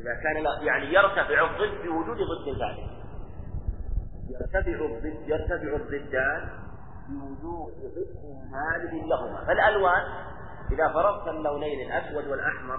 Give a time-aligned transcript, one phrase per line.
[0.00, 2.90] إذا كان لا يعني يرتفع الضد بوجود ضد ثالث
[4.30, 6.48] يرتفع الضد يرتفع الضدان
[7.08, 8.20] بوجود ضد
[8.52, 10.02] ثالث لهما فالألوان
[10.72, 12.78] إذا فرضت اللونين الأسود والأحمر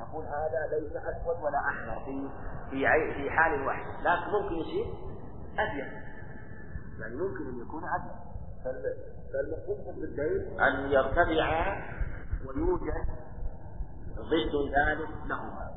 [0.00, 2.28] نقول هذا ليس أسود ولا أحمر في
[2.70, 3.86] في في حال واحد.
[4.00, 4.84] لكن ممكن يصير
[5.58, 5.86] أبيض.
[7.00, 8.16] يعني ممكن أن يكون أبيض.
[9.32, 11.82] فالمقصود بالضدين أن يرتفعا
[12.46, 13.06] ويوجد
[14.16, 15.70] ضد ثالث لهما.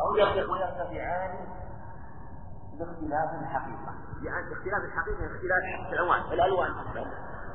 [0.00, 0.12] أو
[0.52, 1.46] ويرتفعان
[2.78, 3.94] باختلاف الحقيقة.
[4.24, 6.32] يعني اختلاف الحقيقة اختلاف الألوان.
[6.32, 6.70] الألوان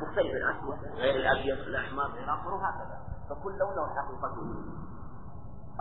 [0.02, 3.00] مختلفة الأسود غير الأبيض الأحمر غير الأصفر وهكذا.
[3.30, 4.66] فكل لون له حقيقته.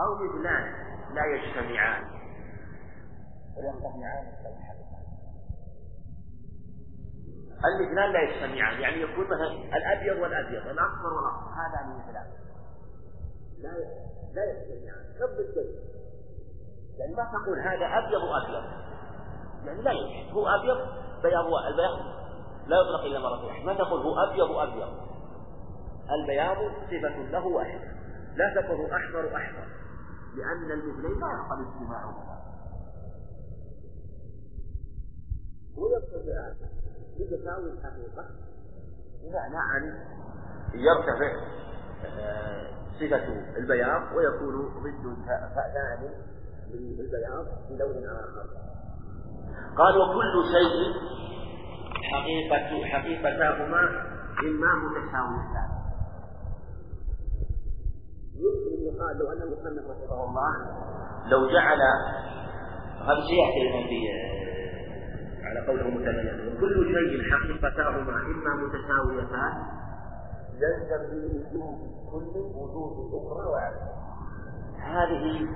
[0.00, 0.64] أو مثلان
[1.14, 2.04] لا يجتمعان.
[3.56, 4.26] ويرتفعان
[7.64, 8.80] المثلان لا يجتمعان.
[8.80, 11.50] يعني يكون مثلا الأبيض والأبيض الأصفر والأصفر.
[11.50, 12.26] هذا مثلان
[13.62, 13.70] لا
[14.34, 15.04] لا يجتمعان.
[15.18, 15.93] كالضدين
[16.98, 18.64] يعني ما تقول هذا أبيض وأبيض
[19.64, 20.32] يعني لا يمكن.
[20.32, 20.76] هو أبيض
[21.22, 21.98] بياض البياض
[22.66, 23.64] لا يطلق إلا مرة واحدة.
[23.64, 24.88] ما تقول هو أبيض وأبيض
[26.10, 26.56] البياض
[26.90, 27.88] صفة له واحدة.
[28.36, 29.66] لا تقول أحمر أحمر.
[30.34, 32.34] لأن المثلين لا يقبل اجتماعهما.
[35.76, 36.32] ويقتضي
[37.18, 38.24] لتساوي الحقيقة.
[39.22, 40.04] بمعنى أن
[40.74, 41.54] يرتفع
[42.04, 42.66] آه،
[43.00, 45.16] صفة البياض ويكون ضد
[45.54, 46.10] ثاني.
[46.72, 48.46] للبياض بلون آخر.
[49.78, 50.94] قال وكل شيء
[52.12, 53.80] حقيقة حقيقتاهما
[54.42, 55.68] إما متساويتان.
[58.36, 60.52] يمكن أن يقال لو أن المصنف رحمه الله
[61.30, 61.78] لو جعل
[63.00, 64.34] هذا سيأتي في
[65.44, 69.54] على قوله متبين وكل شيء حقيقتاهما إما متساويتان
[70.54, 71.78] يلزم بوجود
[72.12, 73.86] كل وجود الأخرى وعدم
[74.78, 75.48] هذه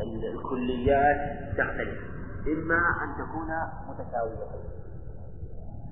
[0.00, 1.16] الكليات
[1.58, 1.98] تختلف.
[2.46, 3.48] إما أن تكون
[3.88, 4.72] متساويتين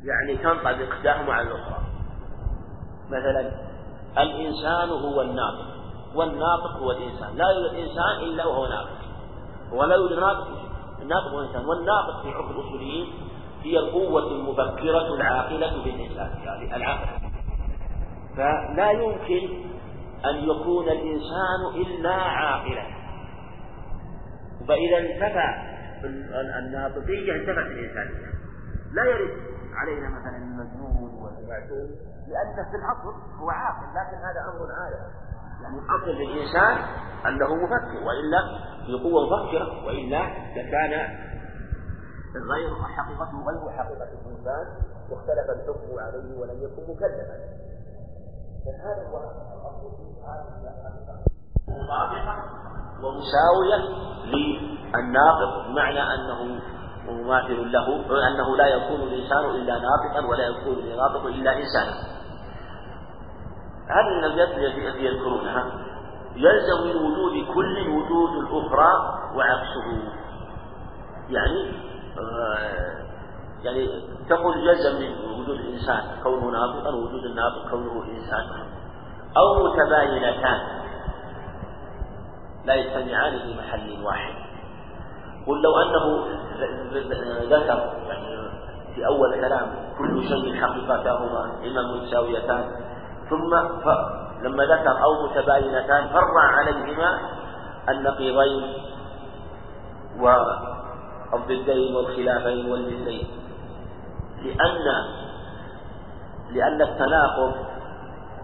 [0.04, 1.78] يعني تنطبق إحداهما على الأخرى.
[3.06, 3.52] مثلا
[4.18, 5.70] الإنسان هو الناطق.
[6.14, 7.36] والناطق هو الإنسان.
[7.36, 9.00] لا يوجد إنسان إلا وهو ناطق.
[9.72, 10.48] ولا يوجد ناطق.
[11.02, 11.64] الناطق هو الإنسان.
[11.66, 13.06] والناطق في عرف الأصوليين
[13.62, 16.30] هي القوة المبكرة العاقلة بالإنسان.
[16.44, 17.30] يعني العقل.
[18.36, 19.70] فلا يمكن
[20.24, 22.99] أن يكون الإنسان إلا عاقلا.
[24.68, 25.70] فإذا انتفى
[26.58, 28.30] الناطقية انتفت الإنسانية
[28.92, 31.88] لا يرد علينا مثلا المجنون والمعتوه
[32.28, 35.12] لأنه في الأصل هو عاقل لكن هذا أمر عالم
[35.62, 36.76] يعني الأصل للإنسان
[37.26, 38.40] أنه مفكر وإلا
[38.86, 40.22] في قوة مفكرة وإلا
[40.56, 40.92] لكان
[42.34, 44.66] غير حقيقته غير حقيقة الإنسان
[45.10, 47.36] واختلف الحكم عليه ولم يكن مكلفا.
[48.64, 50.74] فهذا هو الأصل في هذه
[51.68, 52.34] مطابقة
[53.02, 54.09] ومساوية.
[54.34, 56.60] للناقض بمعنى أنه
[57.08, 57.86] ومماثل له
[58.28, 61.94] أنه لا يكون الإنسان إلا ناطقا ولا يكون الناطق إلا إنسانا.
[63.88, 65.64] هذه من الأبيات التي يذكرونها.
[66.36, 68.92] يلزم من وجود كل وجود الأخرى
[69.36, 70.02] وعكسه.
[71.28, 71.72] يعني
[72.18, 73.10] آه
[73.62, 73.88] يعني
[74.28, 78.66] تقول يلزم من وجود الإنسان كونه ناطقا ووجود الناطق كونه إنسانا
[79.36, 80.79] أو متباينتان.
[82.70, 84.34] لا يجتمعان في محل واحد.
[85.46, 86.26] قل لو أنه
[87.42, 88.50] ذكر يعني
[88.94, 89.66] في أول كلام
[89.98, 92.64] كل شيء حقيقتهما إما متساويتان
[93.30, 93.54] ثم
[94.42, 97.20] لما ذكر أو متباينتان فرع عليهما
[97.88, 98.74] النقيضين
[100.20, 103.28] والضدين والخلافين والمثلين.
[104.42, 104.86] لأن
[106.50, 107.54] لأن التناقض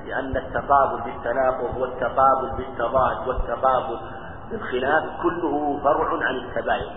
[0.06, 3.98] لأن التقابل بالتناقض والتقابل بالتضاد والتقابل
[4.50, 6.90] بالخلاف كله فرع عن التباين.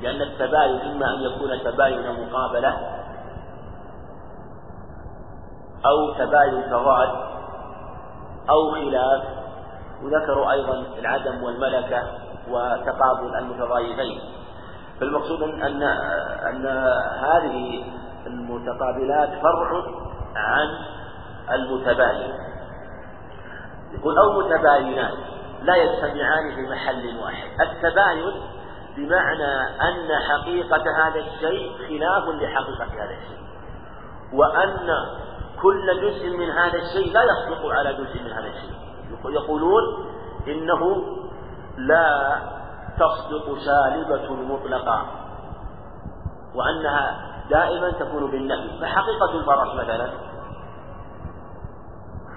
[0.00, 2.76] لأن التباين إما أن يكون تباين مقابلة
[5.86, 7.08] أو تباين تضاد
[8.50, 9.22] أو خلاف.
[10.02, 12.02] وذكروا أيضا العدم والملكة
[12.50, 14.20] وتقابل المتضايفين
[15.00, 15.82] فالمقصود أن
[16.48, 16.66] أن
[17.18, 17.84] هذه
[18.26, 19.82] المتقابلات فرع
[20.36, 20.68] عن
[21.52, 22.34] المتباين.
[23.92, 25.12] يقول أو متباينات.
[25.62, 27.60] لا يجتمعان في محل واحد.
[27.60, 28.32] التباين
[28.96, 33.42] بمعنى أن حقيقة هذا الشيء خلاف لحقيقة هذا الشيء.
[34.32, 34.88] وأن
[35.62, 38.74] كل جزء من هذا الشيء لا يصدق على جزء من هذا الشيء.
[39.24, 39.82] يقولون
[40.48, 41.02] إنه
[41.76, 42.38] لا
[42.98, 45.06] تصدق سالبة مطلقة
[46.54, 48.80] وأنها دائما تكون بالنفي.
[48.80, 50.10] فحقيقة الفرس مثلا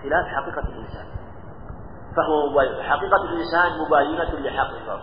[0.04, 1.15] خلاف حقيقة الإنسان.
[2.16, 5.00] فهو حقيقة الإنسان مباينة لحقيقة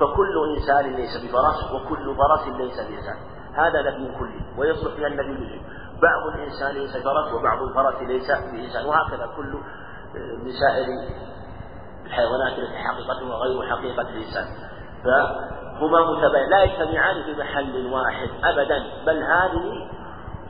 [0.00, 3.16] فكل إنسان ليس بفرس وكل فرس ليس بإنسان.
[3.54, 5.62] هذا نبي كلي ويصلح فيها النبي لجي
[6.02, 8.86] بعض الإنسان ليس فرس وبعض الفرس ليس بإنسان.
[8.86, 9.54] وهكذا كل
[10.14, 10.86] من سائر
[12.06, 14.44] الحيوانات التي حقيقتها غير حقيقة الإنسان.
[15.04, 16.50] فهما متباين.
[16.50, 19.88] لا يجتمعان في محل واحد أبدا بل هذه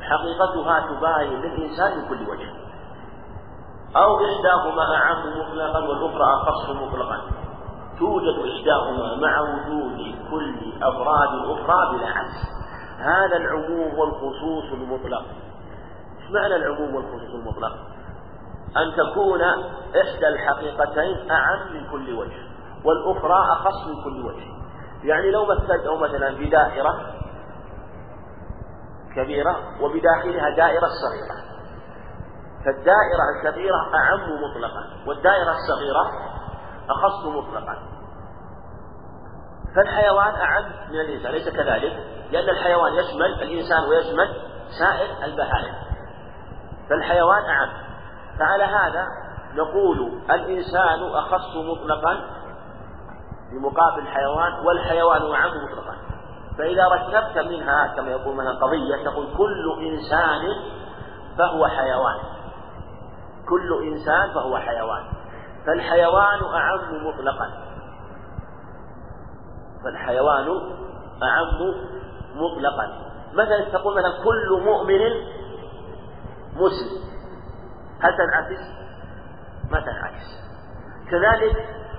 [0.00, 2.61] حقيقتها تباين للإنسان من كل وجه.
[3.96, 7.20] أو إحداهما أعم مطلقا والأخرى أخص مطلقا.
[7.98, 12.62] توجد إحداهما مع وجود كل أفراد الأخرى بلا عكس.
[12.98, 15.24] هذا العموم والخصوص المطلق.
[16.20, 17.72] إيش معنى العموم والخصوص المطلق؟
[18.76, 19.42] أن تكون
[20.02, 22.48] إحدى الحقيقتين أعم من كل وجه
[22.84, 24.52] والأخرى أخص من كل وجه.
[25.04, 27.00] يعني لو مثلت أو مثلا بدائرة
[29.16, 31.51] كبيرة وبداخلها دائرة صغيرة.
[32.64, 36.10] فالدائرة الكبيرة أعم مطلقا والدائرة الصغيرة
[36.90, 37.78] أخص مطلقا.
[39.76, 41.92] فالحيوان أعم من الإنسان أليس كذلك؟
[42.32, 44.36] لأن الحيوان يشمل الإنسان ويشمل
[44.78, 45.74] سائر البهائم.
[46.90, 47.68] فالحيوان أعم.
[48.38, 49.06] فعلى هذا
[49.54, 52.20] نقول الإنسان أخص مطلقا
[53.52, 55.96] بمقابل الحيوان والحيوان أعم مطلقا.
[56.58, 60.42] فإذا ركبت منها كما يقول مثلا قضية تقول كل إنسان
[61.38, 62.31] فهو حيوان.
[63.48, 65.04] كل إنسان فهو حيوان.
[65.66, 67.50] فالحيوان أعم مطلقا.
[69.84, 70.48] فالحيوان
[71.22, 71.74] أعم
[72.34, 73.12] مطلقا.
[73.34, 75.00] مثلا تقول مثلا كل مؤمن
[76.54, 77.02] مسلم.
[78.00, 78.60] هل تنعكس؟
[79.70, 80.42] ما تنعكس.
[81.10, 81.56] كذلك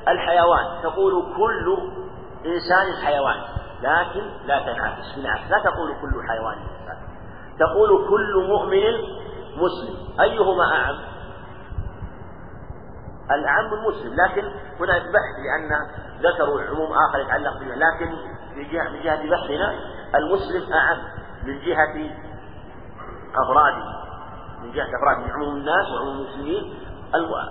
[0.07, 0.81] الحيوان.
[0.84, 1.78] تقول كل
[2.46, 3.42] إنسان حيوان.
[3.81, 5.16] لكن لا تنعكس.
[5.16, 6.98] بالعكس لا تقول كل حيوان إنسان.
[7.60, 8.94] تقول كل مؤمن
[9.57, 10.22] مسلم.
[10.22, 11.12] أيهما أعم؟
[13.36, 14.44] العام المسلم لكن
[14.80, 15.80] هنا بحث لأن
[16.22, 18.12] ذكروا عموم آخر يتعلق به لكن
[18.56, 19.76] من جهة من جهة بحثنا
[20.16, 20.98] المسلم أعم
[21.44, 22.12] من جهة
[23.36, 23.84] أفراده
[24.64, 26.74] من جهة أفراده عموم الناس وعموم المسلمين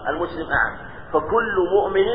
[0.08, 0.76] المسلم أعم.
[1.12, 2.06] فكل مؤمن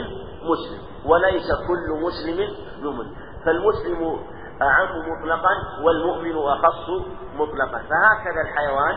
[0.43, 2.49] مسلم وليس كل مسلم
[2.81, 3.05] مؤمن
[3.45, 4.19] فالمسلم
[4.61, 6.89] أعم مطلقا والمؤمن أخص
[7.35, 7.77] مطلقا.
[7.77, 8.95] فهكذا الحيوان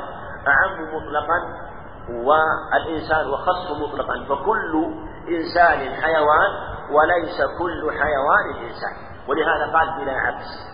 [0.49, 1.70] أعم مطلقا
[2.09, 4.87] والإنسان وخص مطلقا فكل
[5.29, 6.51] إنسان حيوان
[6.91, 8.95] وليس كل حيوان إنسان
[9.29, 10.71] ولهذا قال بلا عكس.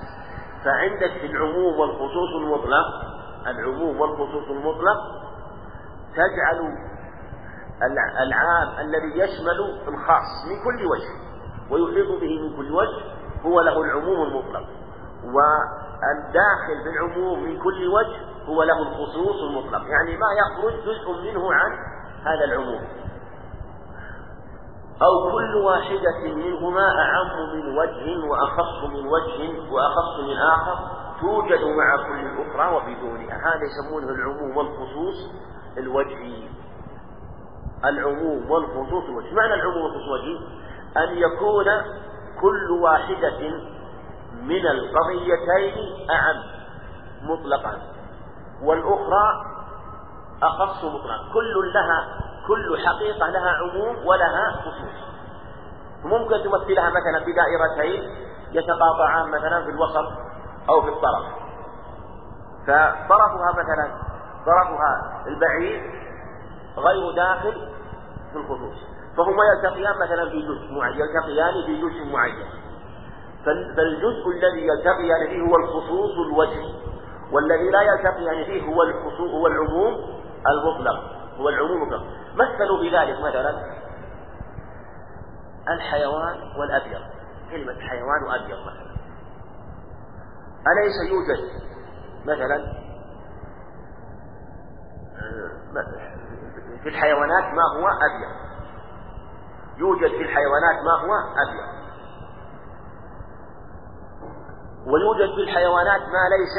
[0.65, 2.87] فعندك في العموم والخصوص المطلق
[3.47, 4.99] العموم والخصوص المطلق
[6.13, 6.77] تجعل
[8.23, 11.27] العام الذي يشمل الخاص من كل وجه
[11.71, 13.05] ويحيط به من كل وجه
[13.45, 14.65] هو له العموم المطلق.
[16.03, 19.83] والداخل في العموم من كل وجه هو له الخصوص المطلق.
[19.89, 21.71] يعني ما يخرج جزء منه عن
[22.25, 22.83] هذا العموم.
[25.03, 30.79] أو كل واحدة منهما أعم من وجه وأخص من وجه وأخص من آخر
[31.21, 33.37] توجد مع كل الأخرى وبدونها.
[33.37, 35.31] هذا يسمونه العموم والخصوص
[35.79, 36.49] الوجهي.
[37.85, 39.35] العموم والخصوص الوجهي.
[39.35, 40.39] معنى العموم والخصوص الوجهي؟
[40.97, 41.65] أن يكون
[42.41, 43.39] كل واحدة
[44.43, 46.37] من القضيتين أعم
[47.23, 47.79] مطلقا
[48.63, 49.45] والأخرى
[50.43, 51.33] أخص مطلقا.
[51.35, 52.09] كل لها
[52.47, 55.07] كل حقيقة لها عموم ولها خصوص.
[56.05, 58.03] ممكن تمثلها مثلا بدائرتين
[58.53, 60.13] يتقاطعان مثلا في الوسط
[60.69, 61.27] أو في الطرف.
[62.67, 63.91] فطرفها مثلا
[64.47, 65.83] طرفها البعيد
[66.77, 67.69] غير داخل
[68.33, 68.97] في الخصوص.
[69.17, 72.66] فهما يلتقيان مثلا في جزء معين يلتقيان في جزء معين.
[73.47, 76.75] فالجزء الذي يلتقيان فيه هو الخصوص الوجهي
[77.33, 79.95] والذي لا يلتقيان فيه هو الخصوص هو العموم
[80.47, 82.03] المطلق هو العموم المطلق.
[82.35, 83.77] مثلوا بذلك مثلا
[85.69, 87.01] الحيوان والأبيض.
[87.51, 88.97] كلمة حيوان وأبيض مثلا.
[90.67, 91.51] أليس يوجد
[92.27, 92.87] مثلا؟
[96.83, 98.47] في الحيوانات ما هو أبيض.
[99.79, 101.15] يوجد في الحيوانات ما هو
[101.49, 101.76] أبيض.
[104.87, 106.57] ويوجد في الحيوانات ما ليس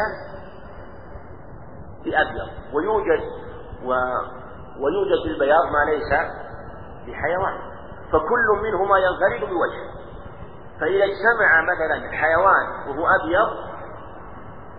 [2.03, 3.23] بأبيض ويوجد
[3.83, 3.89] و
[4.79, 6.11] ويوجد في البياض ما ليس
[7.07, 7.57] بحيوان
[8.11, 9.97] فكل منهما ينفرد بوجه.
[10.79, 13.49] فإذا اجتمع مثلا الحيوان وهو أبيض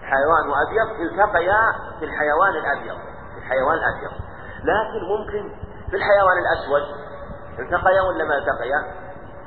[0.03, 1.61] حيوان وأبيض التقيا
[1.99, 2.97] في الحيوان الأبيض
[3.33, 4.11] في الحيوان الأبيض.
[4.63, 5.55] لكن ممكن
[5.91, 6.83] في الحيوان الأسود
[7.59, 8.81] التقيا ولا ما التقيا؟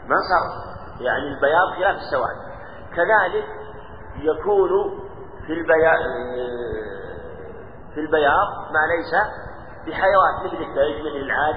[0.08, 0.72] ما صار.
[1.00, 2.36] يعني البياض خلاف السواد.
[2.96, 3.46] كذلك
[4.22, 4.70] يكون
[5.48, 6.00] في البياض
[7.94, 9.14] في البياض ما ليس
[9.88, 11.56] بحيوان مثل الثلج مثل العاج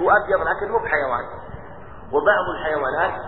[0.00, 1.24] هو أبيض لكن مو بحيوان.
[2.12, 3.20] وبعض الحيوانات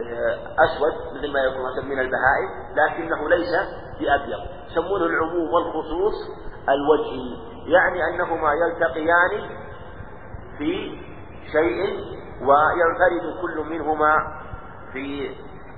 [0.00, 3.52] آه، أسود مثل ما يكون من البهائم لكنه ليس
[4.00, 4.38] بأبيض.
[4.70, 6.14] يسمونه العموم والخصوص
[6.68, 7.50] الوجهي.
[7.66, 9.50] يعني أنهما يلتقيان
[10.58, 11.00] في
[11.52, 12.00] شيء
[12.40, 14.16] وينفرد كل منهما
[14.92, 15.34] في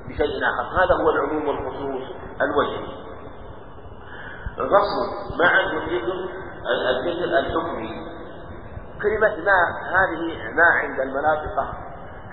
[0.08, 0.84] بشيء آخر.
[0.84, 3.02] هذا هو العموم والخصوص الوجهي.
[4.58, 6.12] غصب مع الذكر
[6.90, 8.12] الذكر الحكمي.
[9.02, 9.60] كلمة ما
[9.96, 11.60] هذه ما عند المناطق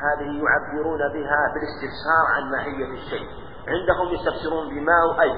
[0.06, 3.28] هذه يعبرون بها بالاستفسار عن ماهية الشيء.
[3.68, 5.34] عندهم يستفسرون بما أي.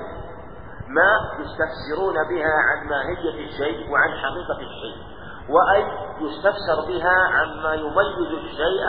[0.88, 5.12] ما يستفسرون بها عن ماهية الشيء وعن حقيقة الشيء.
[5.50, 5.86] وأي
[6.22, 8.86] يستفسر بها عما يميز الشيء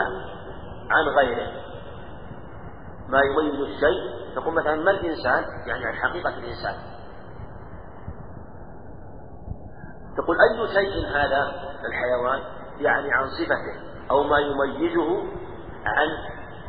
[0.90, 1.61] عن غيره.
[3.12, 6.74] ما يميز الشيء تقول مثلا ما الإنسان؟ يعني عن حقيقة الإنسان.
[10.16, 11.52] تقول أي شيء هذا
[11.86, 12.40] الحيوان؟
[12.78, 15.22] يعني عن صفته أو ما يميزه
[15.86, 16.08] عن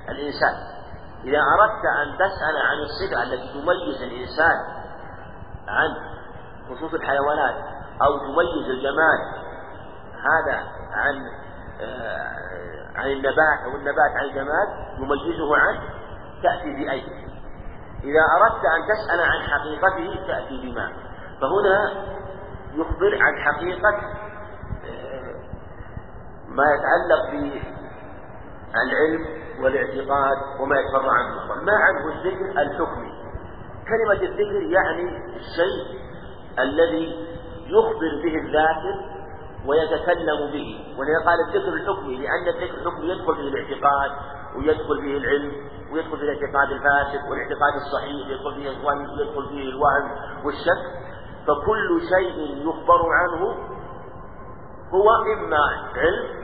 [0.09, 0.73] الإنسان.
[1.23, 4.57] إذا أردت أن تسأل عن الصفة التي تميز الإنسان
[5.67, 5.89] عن
[6.69, 7.55] خصوص الحيوانات
[8.01, 9.19] أو تميز الجمال
[10.23, 10.57] هذا
[10.91, 11.15] عن
[11.81, 12.53] آه،
[12.95, 15.92] عن النبات أو النبات عن الجمال يميزه عنه
[16.43, 17.03] تأتي بأي؟
[18.03, 20.91] إذا أردت أن تسأل عن حقيقته تأتي بما.
[21.41, 21.91] فهنا
[22.73, 23.89] يخبر عن حقيقة
[24.85, 25.35] آه،
[26.47, 27.31] ما يتعلق
[28.71, 29.23] بالعلم
[29.63, 31.63] والاعتقاد وما يتفرع عنه.
[31.63, 33.13] ما عنه؟ الذكر الحكمي.
[33.87, 36.03] كلمة الذكر يعني الشيء
[36.59, 37.27] الذي
[37.67, 39.13] يخبر به الذاكر
[39.65, 40.95] ويتكلم به.
[40.99, 44.11] ولذا قال الذكر الحكمي لأن الذكر الحكمي يدخل فيه الاعتقاد
[44.57, 45.51] ويدخل فيه العلم
[45.91, 50.11] ويدخل فيه الاعتقاد الفاسد والاعتقاد الصحيح يدخل فيه الظن يدخل فيه الوهم
[50.45, 50.83] والشك.
[51.47, 53.55] فكل شيء يخبر عنه
[54.93, 55.57] هو إما
[55.95, 56.43] علم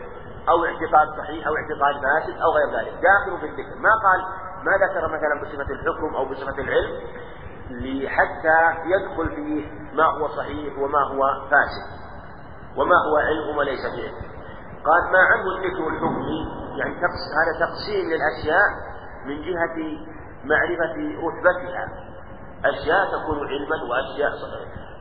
[0.50, 2.94] أو اعتقاد صحيح أو اعتقاد فاسد أو غير ذلك.
[2.94, 3.75] داخل في الذكر.
[3.80, 4.22] ما قال
[4.63, 7.01] ما ذكر مثلا بصفة الحكم أو بصفة العلم
[8.08, 12.00] حتى يدخل فيه ما هو صحيح وما هو فاسد
[12.78, 14.30] وما هو علم وما ليس بعلم
[14.86, 18.68] قال ما عنه الذكر الحكمي؟ يعني هذا تقسيم للأشياء
[19.26, 19.78] من جهة
[20.44, 20.96] معرفة
[21.28, 22.10] رتبتها
[22.66, 24.32] أشياء تكون علما وأشياء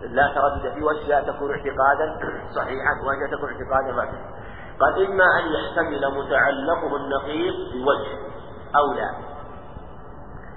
[0.02, 2.18] لا تردد فيه وأشياء تكون اعتقادا
[2.54, 4.38] صحيحا وأشياء تكون اعتقادا فاسدا
[4.80, 8.18] قال إما أن يحتمل متعلقه النقيض بوجه
[8.76, 9.10] أو لا.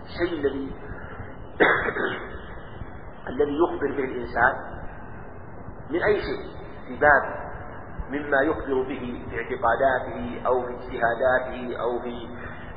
[0.06, 0.76] الشيء الذي
[3.30, 4.54] الذي يخبر به الإنسان
[5.90, 6.52] من أي شيء؟
[6.88, 7.41] في باب
[8.12, 12.28] مما يخبر به في اعتقاداته أو في اجتهاداته أو في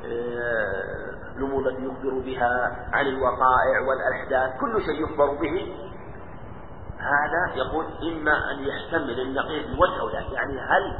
[0.05, 4.59] آه، الأمور التي يخبر بها عن الوقائع والأحداث.
[4.59, 5.75] كل شيء يخبر به.
[6.99, 10.97] هذا يقول إما أن يحتمل النقيض بوجه أو لا يعني هل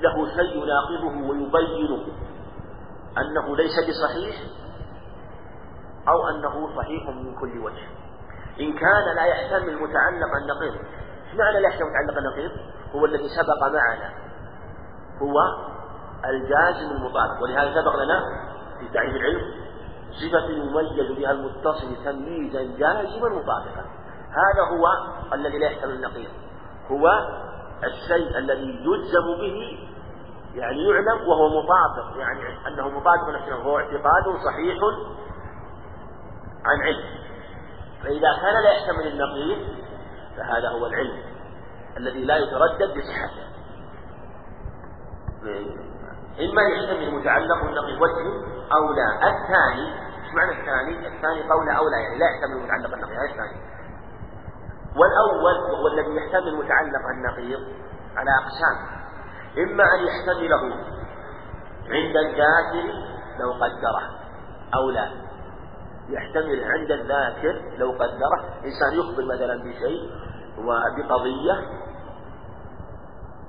[0.00, 2.06] له شيء يناقضه ويبين
[3.18, 4.36] أنه ليس بصحيح
[6.08, 7.86] أو أنه صحيح من كل وجه؟
[8.60, 12.52] إن كان لا يحتمل متعلق النقيض إيش معنى لا يحتمل متعلق النقيض
[12.94, 14.12] هو الذي سبق معنا.
[15.22, 15.34] هو
[16.24, 18.20] الجازم المطابق ولهذا سبق لنا
[18.80, 19.62] في تعريف العلم
[20.12, 23.84] صفة يميز بها المتصل تمييزا جازما مطابقا
[24.30, 24.86] هذا هو
[25.34, 26.30] الذي لا يحتمل النقيض.
[26.90, 27.08] هو
[27.84, 29.88] الشيء الذي يجزم به
[30.54, 34.78] يعني يعلم وهو مطابق يعني أنه مطابق نفسه هو اعتقاد صحيح
[36.64, 37.04] عن علم.
[38.02, 39.58] فإذا كان لا يحتمل النقيض
[40.36, 41.31] فهذا هو العلم.
[41.96, 43.52] الذي لا يتردد بصحته.
[46.40, 48.26] إما يحتمل متعلق النقيض وجه
[48.72, 49.08] أو لا.
[49.28, 49.86] الثاني
[50.24, 53.72] إيش معنى الثاني؟ الثاني قول أو لا يعني لا يحتمل متعلق النقيض هذا الثاني.
[54.96, 57.60] والأول وهو الذي يحتمل متعلق النقيض
[58.16, 58.76] على أقسام.
[59.58, 60.62] إما أن يحتمله
[61.88, 62.86] عند الذاكر
[63.40, 64.10] لو قدره
[64.74, 65.10] أو لا.
[66.08, 68.40] يحتمل عند الذاكر لو قدره.
[68.64, 70.10] إنسان يخبر مثلا بشيء
[70.58, 71.82] وبقضية.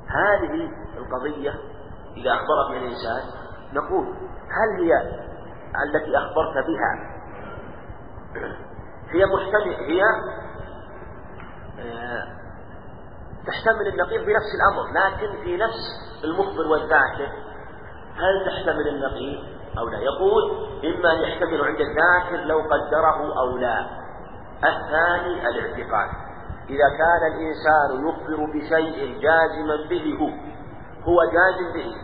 [0.08, 1.54] هذه القضية
[2.18, 3.22] إذا أخبرت من الإنسان
[3.74, 4.06] نقول
[4.50, 4.94] هل هي
[5.86, 7.14] التي أخبرت بها
[9.10, 10.02] هي محتمل هي
[11.80, 12.28] آه،
[13.48, 15.82] تحتمل النقيض بنفس الأمر لكن في نفس
[16.24, 17.32] المخبر والذاكر
[18.16, 19.44] هل تحتمل النقيض
[19.78, 20.44] أو لا؟ يقول
[20.86, 23.86] إما يحتمل عند الذاكر لو قدره أو لا.
[24.58, 26.23] الثاني الاعتقاد.
[26.70, 30.30] إذا كان الإنسان يخبر بشيء جازما به هو
[31.04, 31.96] هو جازم به.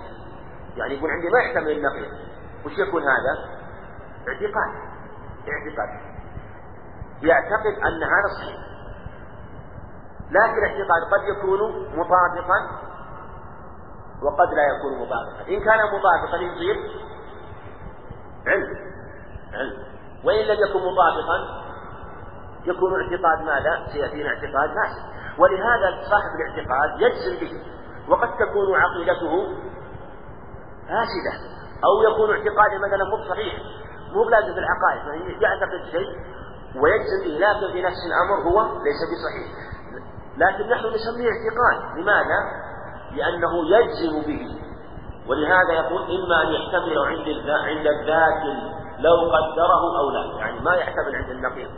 [0.77, 2.11] يعني يقول عندي ما يحتمل النقيض
[2.65, 3.59] وش يكون هذا؟
[4.27, 4.71] اعتقاد.
[5.49, 6.09] اعتقاد.
[7.21, 8.57] يعتقد أن هذا صحيح.
[10.31, 11.59] لكن الاعتقاد قد يكون
[11.97, 12.89] مطابقا
[14.23, 15.41] وقد لا يكون مطابقا.
[15.49, 16.75] إن كان مطابقا يصير
[18.47, 18.77] علم.
[19.53, 19.89] علم.
[20.23, 21.58] وإن لم يكن مطابقا
[22.65, 27.51] يكون اعتقاد ماذا؟ سيأتينا اعتقاد فاسد ولهذا صاحب الاعتقاد يجزم به.
[28.09, 29.47] وقد تكون عقيدته
[30.87, 31.33] فاسدة.
[31.85, 33.53] أو يكون اعتقاده مثلا مو صحيح
[34.13, 35.07] مو بلازم في العقائد.
[35.07, 36.09] يعني يعتقد شيء
[36.81, 37.31] ويجزم به.
[37.45, 39.49] لكن في نفس الأمر هو ليس بصحيح.
[40.37, 41.97] لكن نحن نسميه اعتقاد.
[41.97, 42.39] لماذا؟
[43.11, 44.59] لأنه يجزم به.
[45.29, 48.43] ولهذا يقول إما أن يحتمل عند عند الذات
[48.99, 50.39] لو قدره أو لا.
[50.39, 51.69] يعني ما يحتمل عند النقيض.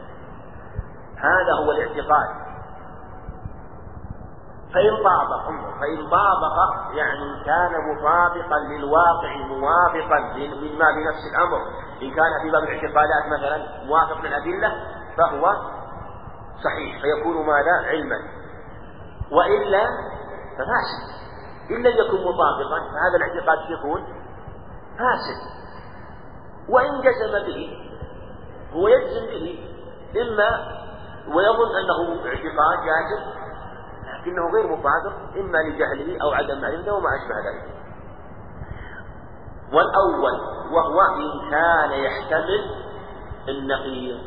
[1.22, 2.42] هذا هو الاعتقاد.
[4.74, 5.46] فإن طابق
[5.80, 6.56] فإن طابق
[6.94, 11.62] يعني كان مطابقا للواقع موافقا مما بنفس الأمر.
[12.02, 14.72] إن كان في باب الاعتقادات مثلا موافق للأدلة
[15.18, 15.54] فهو
[16.64, 18.18] صحيح فيكون ماذا؟ علما.
[19.32, 19.84] وإلا
[20.58, 21.22] ففاسد.
[21.72, 24.04] إن لم يكن مطابقا فهذا الاعتقاد يكون؟
[24.98, 25.62] فاسد.
[26.70, 27.92] وإن جزم به
[28.74, 29.72] هو يجزم به
[30.22, 30.81] إما
[31.28, 33.42] ويظن أنه اعتقاد جازم
[34.22, 37.72] لكنه غير مطابق إما لجهله أو عدم معرفته وما أشبه ذلك.
[39.74, 40.40] والأول
[40.72, 42.76] وهو إن كان يحتمل
[43.50, 44.20] النقيض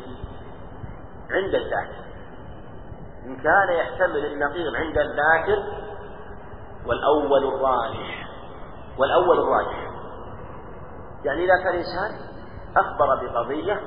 [1.31, 2.05] عند الذاكر.
[3.25, 5.63] إن كان يحتمل النقيض عند الذاكر
[6.85, 8.27] والأول الراجح.
[8.97, 9.91] والأول الراجح.
[11.23, 12.35] يعني إذا كان إنسان
[12.77, 13.81] أخبر بقضية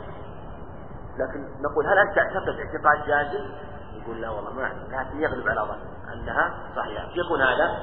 [1.18, 3.44] لكن نقول هل أنت تعتقد اعتقاد جازم؟
[4.02, 7.08] يقول لا والله ما لكن يغلب على ظن أنها صحيحة.
[7.14, 7.78] يكون هذا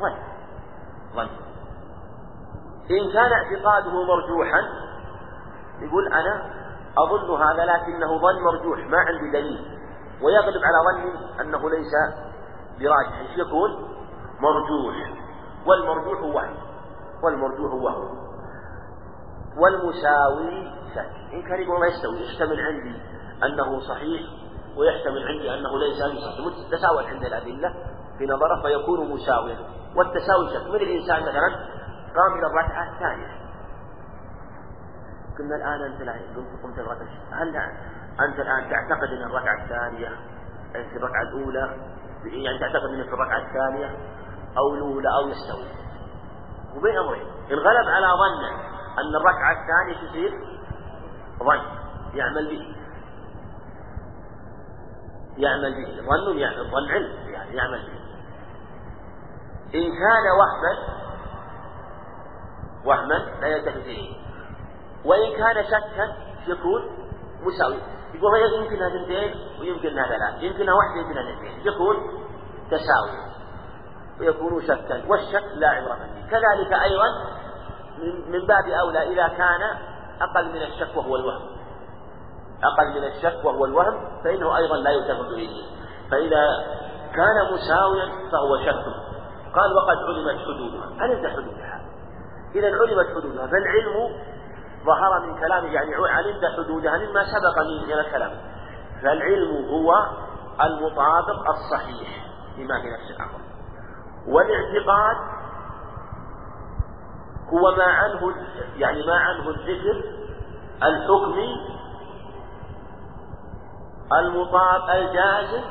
[0.00, 0.16] ظن
[1.14, 1.28] ظن.
[2.90, 4.60] إن كان اعتقاده مرجوحا
[5.80, 6.50] يقول أنا
[6.98, 9.78] أظن هذا لكنه ظن مرجوح ما عندي دليل.
[10.22, 11.92] ويغلب على ظني أنه ليس
[12.78, 13.36] براجح.
[13.36, 13.70] يكون؟
[14.40, 15.22] مرجوح.
[15.66, 16.56] والمرجوح وهم
[17.22, 18.21] والمرجوح وهم
[19.56, 22.96] والمساوي شك إن يقول ما يستوي يحتمل عندي
[23.44, 24.22] أنه صحيح
[24.76, 27.74] ويحتمل عندي أنه ليس بصحيح تساوت عند الأدلة
[28.18, 29.56] في نظره فيكون مساويا.
[29.96, 31.48] والتساوي شك مثل الإنسان مثلا؟
[32.16, 33.42] قام إلى الركعة الثانية.
[35.38, 36.02] قلنا الآن أنت
[36.62, 37.56] قمت الركعة هل
[38.20, 40.08] أنت الآن تعتقد أن الركعة الثانية
[40.72, 41.76] في الركعة الأولى
[42.24, 43.96] يعني تعتقد أنه في الركعة الثانية
[44.58, 45.82] أو الأولى أو يستوي.
[46.76, 47.26] وبين أمرين.
[47.50, 50.30] إن غلب على ظنه أن الركعة الثانية تصير
[51.38, 51.62] ظن
[52.14, 52.76] يعمل به.
[55.36, 58.02] يعمل به ظن يعني ظن علم يعني يعمل به.
[59.74, 61.02] إن كان وهما
[62.84, 64.16] وهما لا يلتفت إليه.
[65.04, 66.82] وإن كان شكا يكون
[67.42, 67.78] مساوي
[68.14, 70.38] يقول يمكن هذا اثنتين ويمكن هذا لا.
[70.40, 71.96] يمكن واحدة يمكن هذا اثنين يكون
[72.70, 73.32] تساوي
[74.20, 76.30] ويكون شكا والشك لا عبرة فيه.
[76.30, 77.06] كذلك أيضا
[78.28, 79.60] من باب أولى إذا كان
[80.20, 81.42] أقل من الشك وهو الوهم.
[82.64, 85.64] أقل من الشك وهو الوهم فإنه أيضا لا يلتفت إليه
[86.10, 86.44] فإذا
[87.14, 88.84] كان مساويا فهو شك
[89.54, 91.02] قال وقد علمت حدودها.
[91.02, 91.80] علمت حدودها؟
[92.54, 93.46] إذا علمت حدودها.
[93.46, 94.16] فالعلم
[94.86, 98.32] ظهر من كلامه يعني علمت حدودها مما سبق من الكلام.
[99.02, 100.06] فالعلم هو
[100.60, 102.26] المطابق الصحيح
[102.58, 103.40] لما في نفس الأمر.
[104.28, 105.16] والاعتقاد
[107.52, 108.34] هو ما عنه
[108.76, 110.04] يعني ما عنه الذكر
[110.82, 111.72] الحكمي
[114.12, 115.64] المطاب الجازم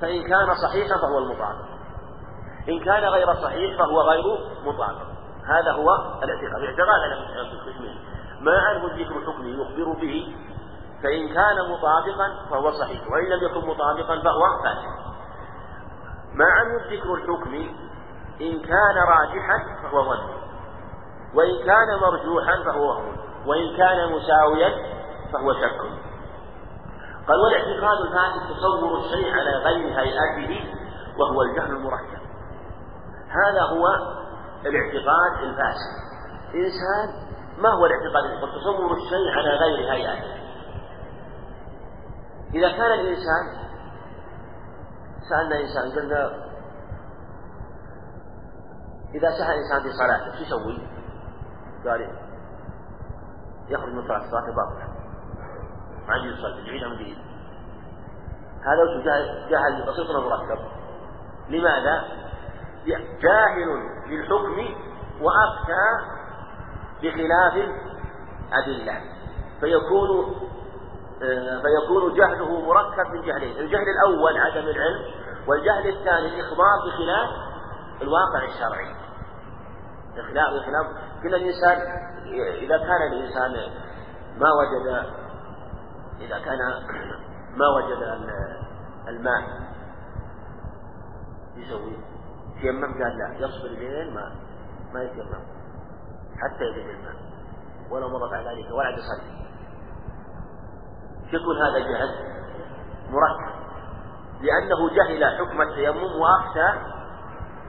[0.00, 1.68] فإن كان صحيحا فهو المطابق
[2.68, 4.24] إن كان غير صحيح فهو غير
[4.64, 5.08] مطابق
[5.44, 5.88] هذا هو
[6.22, 6.62] الاعتقاد.
[6.62, 7.98] الاعتقاد على القسمين
[8.40, 10.36] ما عنه الذكر الحكمي يخبر به
[11.02, 15.08] فإن كان مطابقا فهو صحيح وإن لم يكن مطابقا فهو فاسد.
[16.34, 17.87] ما عنه الذكر الحكمي
[18.40, 20.38] إن كان راجحا فهو ظن.
[21.34, 24.70] وإن كان مرجوحا فهو وهم وإن كان مساويا
[25.32, 25.80] فهو شك.
[27.28, 30.74] قال والاعتقاد الفاسد تصور الشيء على غير هيئته
[31.18, 32.18] وهو الجهل المركب.
[33.28, 33.86] هذا هو
[34.66, 35.92] الاعتقاد الفاسد.
[36.54, 40.38] إنسان ما هو الاعتقاد الفاسد؟ تصور الشيء على غير هيئته.
[42.54, 43.68] إذا كان الإنسان
[45.28, 46.47] سألنا إنسان قلنا
[49.14, 50.88] إذا سهى إنسان في صلاته شو يسوي؟
[51.84, 52.10] قال
[53.68, 54.88] يخرج من صلاة الصلاة باطلة
[56.08, 57.18] ما عندي يصلي يعيدها من جديد
[58.62, 59.02] هذا
[59.50, 60.58] جهل بسيط مركب؟
[61.48, 62.04] لماذا؟
[63.22, 63.68] جاهل
[64.06, 64.74] للحكم
[65.20, 65.84] وأفتى
[67.02, 67.54] بخلاف
[68.52, 69.00] الأدلة.
[69.60, 70.34] فيكون
[71.22, 75.04] آه، فيكون جهله مركب من جهلين الجهل الأول عدم العلم
[75.46, 77.47] والجهل الثاني الإخبار بخلاف
[78.02, 78.94] الواقع الشرعي.
[80.16, 80.86] بخلاف بخلاف
[81.22, 81.78] كل الإنسان
[82.62, 83.52] إذا كان الإنسان
[84.38, 85.06] ما وجد
[86.20, 86.58] إذا كان
[87.56, 88.02] ما وجد
[89.08, 89.42] الماء
[91.56, 91.98] يسوي
[92.56, 94.32] يتيمم قال لا يصبر لين ما
[94.94, 95.44] ما يتيمم.
[96.36, 97.14] حتى يجد الماء.
[97.90, 99.38] ولو مضت على ذلك ولا يصلي.
[101.32, 102.14] يكون هذا جهل
[103.10, 103.58] مركب
[104.40, 106.97] لأنه جهل حكم التيمم وأفتى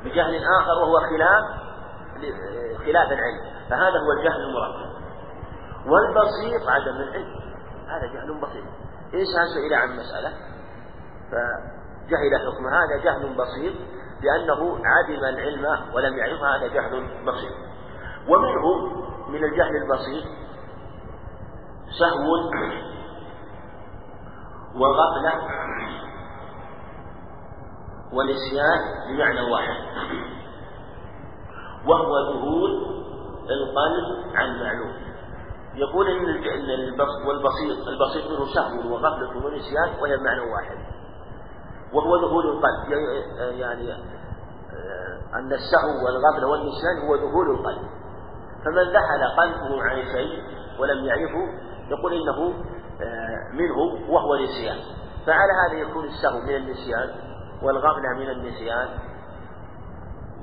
[0.04, 1.44] بجهل آخر وهو خلاف
[2.78, 3.42] خلاف العلم.
[3.70, 4.90] فهذا هو الجهل المركب.
[5.86, 7.40] والبسيط عدم العلم.
[7.88, 8.64] هذا جهل بسيط.
[9.14, 10.34] إنسان سئل عن مسألة
[11.32, 13.74] فجهل حكم هذا جهل بسيط
[14.22, 17.54] لأنه عدم العلم ولم يعرف هذا جهل بسيط.
[18.28, 18.86] ومنه
[19.30, 20.24] من الجهل البسيط
[22.00, 22.52] سهو
[24.76, 25.34] وغفلة
[28.14, 29.80] ونسيان بمعنى واحد.
[31.88, 32.72] وهو ذهول
[33.50, 34.94] القلب عن معلوم
[35.76, 36.26] يقول إن
[37.28, 40.78] والبسيط البسيط منه سهو وغفلة ونسيان وهي بمعنى واحد.
[41.94, 42.92] وهو ذهول القلب.
[43.40, 43.94] يعني
[45.34, 47.88] أن السهو والغفلة والنسيان هو ذهول القلب.
[48.66, 50.44] فمن ذهل قلبه عن شيء
[50.80, 51.48] ولم يعرفه
[51.90, 52.54] يقول إنه
[53.54, 54.78] منه وهو نسيان
[55.26, 57.29] فعلى هذا يكون السهو من النسيان
[57.64, 58.88] والغفلة من النسيان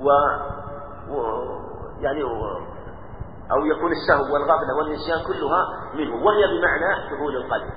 [0.01, 0.09] و,
[1.09, 1.21] و...
[2.01, 2.23] يعني.
[3.51, 7.73] أو يكون السهو والغفلة والنسيان كلها منه وهي بمعنى دخول القلب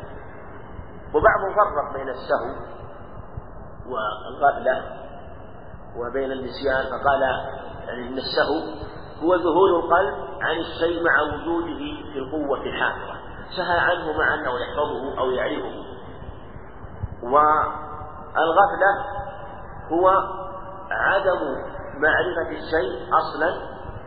[1.15, 2.55] وبعضهم فرق بين السهو
[3.87, 4.83] والغفلة
[5.97, 7.23] وبين النسيان فقال
[7.87, 8.61] يعني إن السهو
[9.23, 11.79] هو ذهول القلب عن الشيء مع وجوده
[12.13, 13.21] في القوة الحاضرة
[13.57, 15.85] سهى عنه مع أنه يحفظه أو يعرفه
[17.23, 18.91] والغفلة
[19.93, 20.09] هو
[20.91, 21.41] عدم
[22.03, 23.55] معرفة الشيء أصلا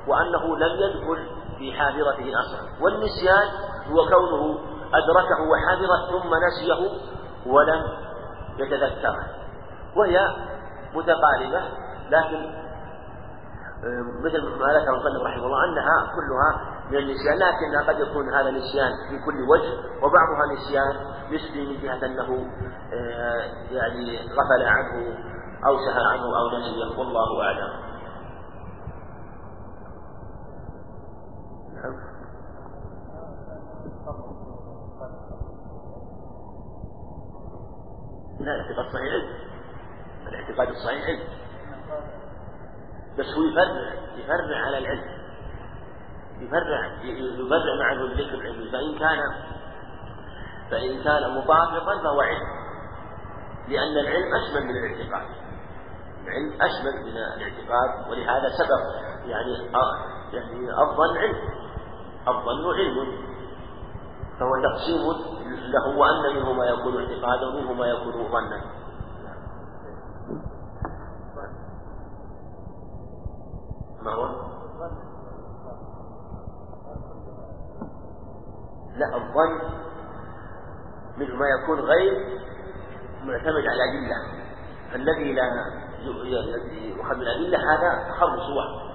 [0.07, 2.83] وأنه لم يدخل في حافظته أصلا.
[2.83, 3.47] والنسيان
[3.91, 4.59] هو كونه
[4.93, 6.89] أدركه وحفظه ثم نسيه
[7.45, 7.83] ولم
[8.57, 9.25] يتذكره
[9.95, 10.19] وهي
[10.93, 11.61] متقاربة
[12.09, 12.63] لكن
[14.23, 18.91] مثل ما ذكر المصنف رحمه الله أنها كلها من النسيان لكنها قد يكون هذا نسيان
[19.09, 20.95] في كل وجه وبعضها نسيان
[21.31, 22.47] نسبي من جهة أنه
[22.93, 23.41] آه،
[23.71, 25.17] يعني غفل عنه
[25.67, 27.93] أو سهى عنه أو نسيه والله أعلم.
[38.39, 39.29] لا الاعتقاد الصحيح علم
[40.27, 41.05] الاعتقاد الصحيح.
[41.05, 41.23] علم
[43.19, 45.23] بس هو يفرع يفرع على العلم.
[46.39, 49.19] يفرع يفرع معه الذكر العلمي فإن كان
[50.71, 52.63] فإن كان مطابقا فهو علم.
[53.67, 55.42] لأن العلم أشمل من الاعتقاد.
[56.23, 59.53] العلم أشمل من الاعتقاد ولهذا سبق يعني
[60.33, 61.35] يعني الظن علم
[62.27, 63.33] الظن علم.
[64.39, 65.01] فهو تقسيم
[65.71, 68.61] له وأن منه ما يكون اعتقادا ومنه ما يكون ظنا.
[74.01, 74.53] ما هو؟
[78.95, 79.83] لا الظن
[81.17, 82.39] منه ما يكون غير
[83.23, 84.43] معتمد على الأدلة
[84.95, 88.93] الذي لا يؤخذ من الأدلة هذا تخرص وهم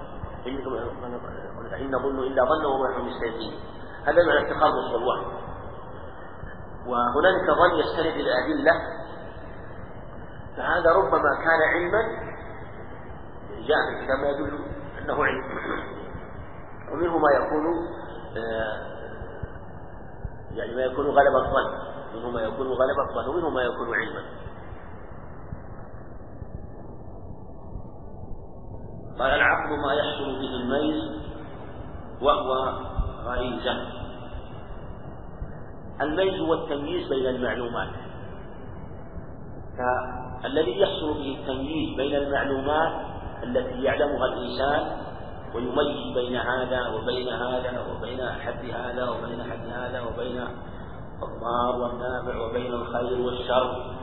[1.81, 3.53] إن نظن إلا ظن وما نحن مستيقين
[4.05, 5.31] هذا معنى التخرص والوهم
[6.87, 8.71] وهنالك ظن يستند إلى الأدلة
[10.57, 12.29] فهذا ربما كان علما
[13.67, 14.59] جاء في الكتاب ما يدل
[15.01, 15.43] أنه علم.
[16.91, 17.65] ومنه ما يكون
[18.37, 18.99] آه،
[20.53, 21.89] يعني ما يكون غلب الظن.
[22.15, 23.29] منه ما يكون غلب الظن.
[23.29, 24.23] ومنه ما يكون علما.
[29.19, 31.19] قال العقل ما يحصل به الميل
[32.21, 32.73] وهو
[33.25, 33.77] غريزة.
[36.01, 37.89] الميل هو التمييز بين المعلومات.
[40.43, 42.93] فالذي يحصل به التمييز بين المعلومات
[43.43, 44.97] التي يعلمها الإنسان
[45.55, 50.43] ويميز بين هذا وبين هذا وبين حد هذا وبين حد هذا وبين
[51.23, 53.95] الضار والنافع وبين الخير والشر.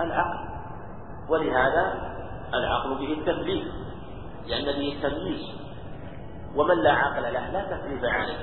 [0.00, 0.48] العقل.
[1.28, 2.14] ولهذا
[2.54, 3.77] العقل به التكليف
[4.48, 5.50] لأن به التمييز
[6.56, 8.38] ومن لا عقل له لا تكليف عليه.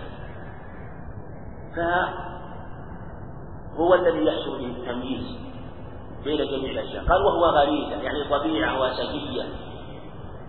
[3.75, 5.37] فهو الذي يحصل به التمييز
[6.23, 7.05] بين جميع الأشياء.
[7.05, 9.43] قال وهو غريزة يعني طبيعة وسجية.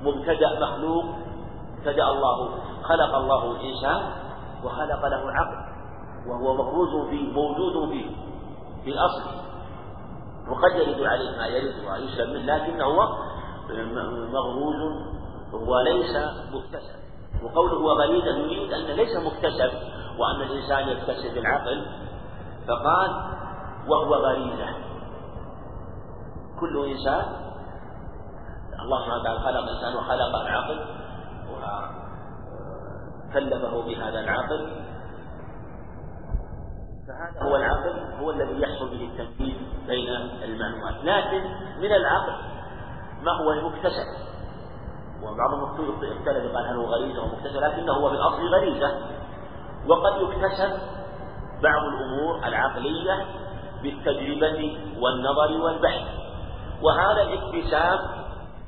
[0.02, 1.04] مبتدأ مخلوق
[1.78, 2.48] ابتدأ الله
[2.82, 4.10] خلق الله الإنسان
[4.64, 5.56] وخلق له عقل
[6.26, 8.10] وهو مفروز فيه موجود فيه
[8.84, 9.46] في الأصل.
[10.48, 12.88] وقد يرد عليه ما يرد ويسلم منه لكنه
[14.32, 15.15] مغروز
[15.56, 16.16] هو ليس
[16.52, 16.96] مكتسب.
[17.42, 19.70] وقوله هو غريزة يريد أن ليس مكتسب.
[20.18, 21.86] وأن الإنسان يكتسب العقل
[22.68, 23.10] فقال
[23.88, 24.68] وهو غريزة.
[26.60, 27.24] كل إنسان
[28.82, 30.78] الله سبحانه وتعالى خلق الإنسان وخلق العقل
[33.30, 34.60] وكلفه بهذا العقل.
[37.06, 40.08] فهذا هو العقل هو الذي يحصل به التمييز بين
[40.42, 41.04] المعلومات.
[41.04, 41.42] لكن
[41.78, 42.32] من العقل
[43.22, 44.06] ما هو المكتسب؟
[45.22, 48.98] وبعضهم اختلف قال هل هو غريزة أو لكنه هو في الأصل غريزة.
[49.88, 50.70] وقد يكتسب
[51.62, 53.26] بعض الأمور العقلية
[53.82, 56.06] بالتجربة والنظر والبحث.
[56.82, 57.98] وهذا الاكتساب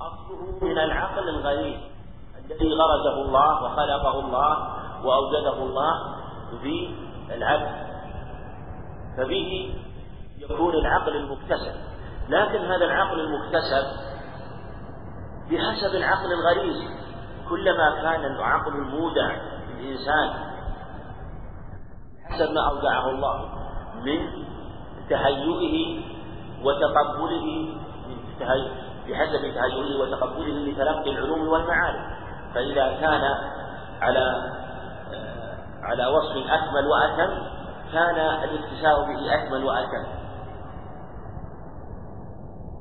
[0.00, 1.80] أصله من العقل الغريب
[2.38, 4.68] الذي غرزه الله وخلقه الله
[5.04, 6.16] وأوجده الله
[6.62, 6.94] في
[7.30, 7.88] العبد.
[9.16, 9.74] فبه
[10.38, 11.74] يكون العقل المكتسب.
[12.28, 14.07] لكن هذا العقل المكتسب
[15.50, 16.88] بحسب العقل الغريزي
[17.48, 19.36] كلما كان العقل المودع
[19.70, 20.30] للإنسان
[22.24, 23.48] حسب ما أودعه الله
[24.04, 24.44] من
[25.10, 26.02] تهيئه
[26.64, 27.74] وتقبله
[29.08, 32.00] بحسب تهيئه وتقبله لتلقي العلوم والمعارف.
[32.54, 33.34] فإذا كان
[34.00, 34.52] على
[35.82, 37.42] على وصف أكمل وأتم
[37.92, 40.17] كان الاكتساب به أكمل وأتم.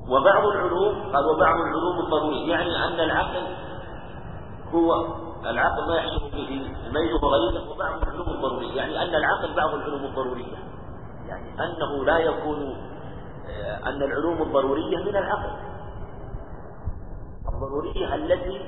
[0.10, 2.52] وبعض العلوم قال وبعض العلوم الضرورية.
[2.52, 3.48] يعني أن العقل
[4.74, 5.06] هو
[5.46, 8.76] العقل ما يحصل به الميل وغيره وبعض العلوم الضرورية.
[8.76, 10.58] يعني أن العقل بعض العلوم الضرورية.
[11.28, 12.76] يعني أنه لا يكون
[13.50, 15.52] آه، أن العلوم الضرورية من العقل.
[17.54, 18.62] الضرورية التي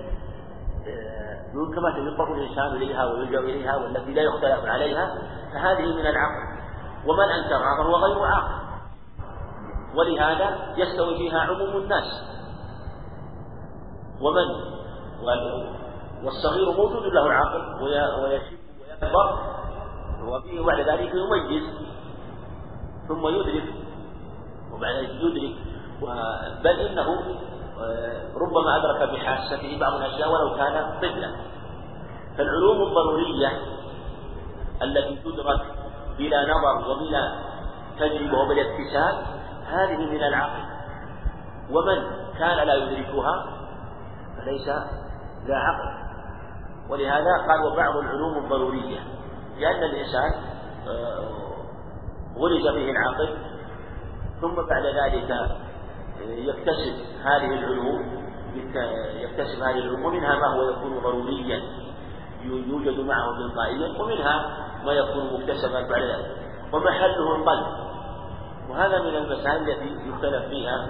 [0.88, 1.40] آه،
[1.76, 5.16] كما يضطر الإنسان إليها ويلجأ إليها والتي لا يختلف عليها
[5.54, 6.60] فهذه من العقل.
[7.06, 8.69] ومن أنكرها فهو غير عاقل.
[9.96, 12.24] ولهذا يستوي فيها عموم الناس.
[14.22, 14.80] ومن؟
[16.24, 18.60] والصغير موجود له العقل ويشب
[19.02, 19.40] ويكبر
[20.24, 21.64] وفيه بعد ذلك يميز
[23.08, 23.74] ثم يدرك
[24.74, 25.56] وبعد ذلك يدرك.
[26.64, 27.24] بل إنه
[27.82, 31.32] آه، ربما أدرك بحاسته بعض الأشياء ولو كان طفلا.
[32.38, 33.62] فالعلوم الضرورية
[34.82, 35.62] التي تدرك
[36.18, 37.36] بلا نظر وبلا
[38.00, 39.29] تجربة وبلا اكتساب
[39.70, 40.64] هذه من العقل.
[41.70, 43.46] ومن كان لا يدركها
[44.38, 44.70] فليس
[45.48, 46.10] ذا عقل.
[46.90, 49.00] ولهذا قال وبعض العلوم الضرورية
[49.60, 50.32] لأن الإنسان
[50.88, 51.30] آه،
[52.38, 53.38] غرز به العقل
[54.42, 55.58] ثم بعد ذلك آه،
[56.22, 58.20] يكتسب هذه العلوم
[59.16, 61.62] يكتسب هذه العلوم ومنها ما هو يكون ضروريا
[62.44, 66.38] يوجد معه تلقائيا ومنها ما يكون مكتسبا بعد ذلك.
[66.74, 67.89] ومحله القلب.
[68.70, 70.88] وهذا من المسائل التي يختلف فيها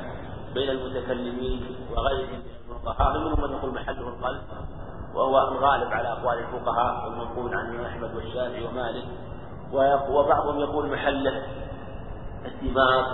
[0.53, 2.39] بين المتكلمين وغيرهم
[2.69, 4.41] من الفقهاء منهم من يقول محله القلب
[5.15, 9.05] وهو الغالب على أقوال الفقهاء والمنقول عن أحمد والشافعي ومالك
[10.09, 11.43] وبعضهم يقول محله
[12.45, 13.05] الدماغ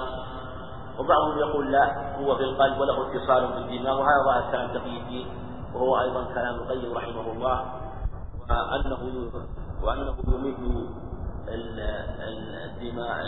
[1.00, 5.28] وبعضهم يقول لا هو في القلب وله اتصال بالدماغ وهذا ظاهر كلام تقي الدين
[5.74, 7.66] وهو أيضا كلام القيم رحمه الله
[8.50, 9.32] وأنه
[9.84, 10.90] وأنه يمد
[11.50, 13.22] الدماء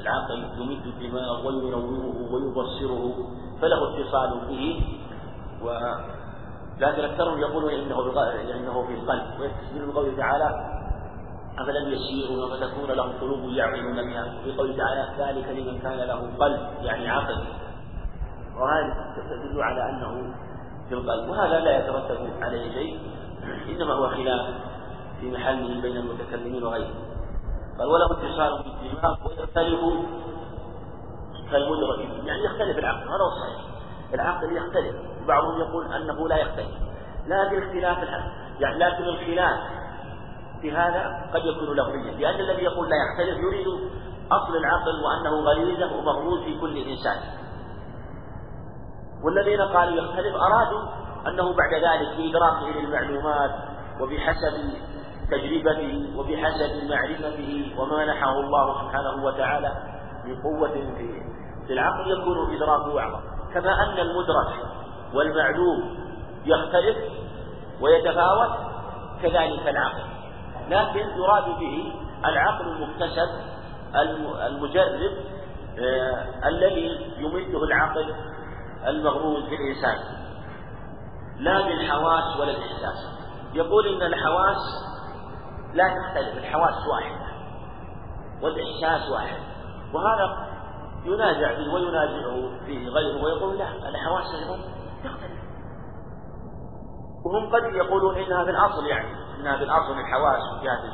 [0.00, 1.88] العقل يمد الدماغ وينوره
[2.32, 3.14] ويبصره
[3.60, 4.82] فله اتصال به.
[5.62, 5.66] و
[6.80, 8.00] لكن اكثرهم يقولون إنه
[8.56, 9.40] إنه في القلب.
[9.40, 10.80] ويستدل بقوله تعالى
[11.58, 16.60] أفلم يسيروا فتكون لهم قلوب يعقلون بها وفي قوله تعالى ذلك لمن كان له قلب
[16.82, 17.44] يعني عقل.
[18.56, 20.34] وهذه تدل على أنه
[20.88, 21.28] في القلب.
[21.28, 23.00] وهذا لا يترتب عليه شيء
[23.68, 24.46] إنما هو خلاف
[25.20, 27.09] في محله بين المتكلمين وغيرهم
[27.80, 29.80] قال وله اتصال بالدماغ ويختلف
[31.50, 33.64] كالمدرك يعني يختلف العقل هذا هو الصحيح.
[34.14, 34.96] العقل يختلف.
[35.28, 36.68] بعضهم يقول أنه لا يختلف.
[37.26, 38.32] لكن اختلاف العقل.
[38.60, 39.60] يعني لكن الخلاف
[40.60, 43.66] في هذا قد يكون لفظيا لأن الذي يقول لا يختلف يريد
[44.32, 47.18] أصل العقل وأنه غريزه ومغروز في كل إنسان.
[49.24, 50.82] والذين قالوا يختلف أرادوا
[51.28, 53.50] أنه بعد ذلك بإدراكه للمعلومات
[54.00, 54.54] وبحسب
[55.30, 59.72] تجربته وبحسب معرفته وما منحه الله سبحانه وتعالى
[60.24, 61.22] من قوة في
[61.66, 63.20] في العقل يكون إدراكه أعظم.
[63.54, 64.66] كما أن المدرك
[65.14, 65.96] والمعلوم
[66.44, 66.96] يختلف
[67.80, 68.50] ويتفاوت
[69.22, 70.02] كذلك العقل.
[70.70, 71.92] لكن يراد به
[72.24, 73.28] العقل المكتسب
[74.46, 75.12] المجرب
[75.78, 78.14] آه الذي يمده العقل
[78.86, 79.96] المغروز في الإنسان.
[81.38, 83.20] لا بالحواس ولا الإحساس
[83.54, 84.89] يقول إن الحواس
[85.74, 87.26] لا تختلف الحواس واحدة
[88.42, 89.40] والإحساس واحد.
[89.94, 90.50] وهذا
[91.04, 94.56] ينازع فيه وينازعه فيه غيره ويقول لا الحواس أيضا
[95.04, 95.40] تختلف.
[97.24, 99.08] وهم قد يقولون إنها في الأصل يعني
[99.40, 100.84] إنها في الأصل الحواس جهة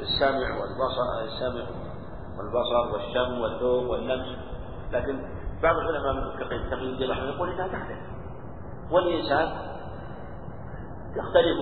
[0.00, 1.66] السمع والبصر السمع
[2.38, 4.36] والبصر والشم والذوق واللمس
[4.92, 5.20] لكن
[5.62, 7.98] بعض العلماء من الفقه كما يقول إنها تختلف.
[8.90, 9.48] والإنسان
[11.16, 11.58] تختلف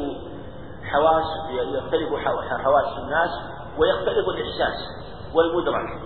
[0.92, 2.08] حواس يختلف
[2.64, 3.30] حواس الناس
[3.78, 4.76] ويختلف الإحساس
[5.34, 6.00] والمدرك.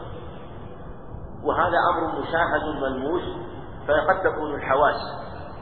[1.45, 3.23] وهذا أمر مشاهد ملموس
[3.89, 5.01] فقد تكون الحواس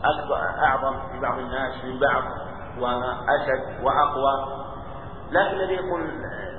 [0.04, 2.22] أكبر أعظم في بعض الناس من بعض
[2.80, 4.58] وأشد وأقوى.
[5.30, 6.00] لكن الذي يقول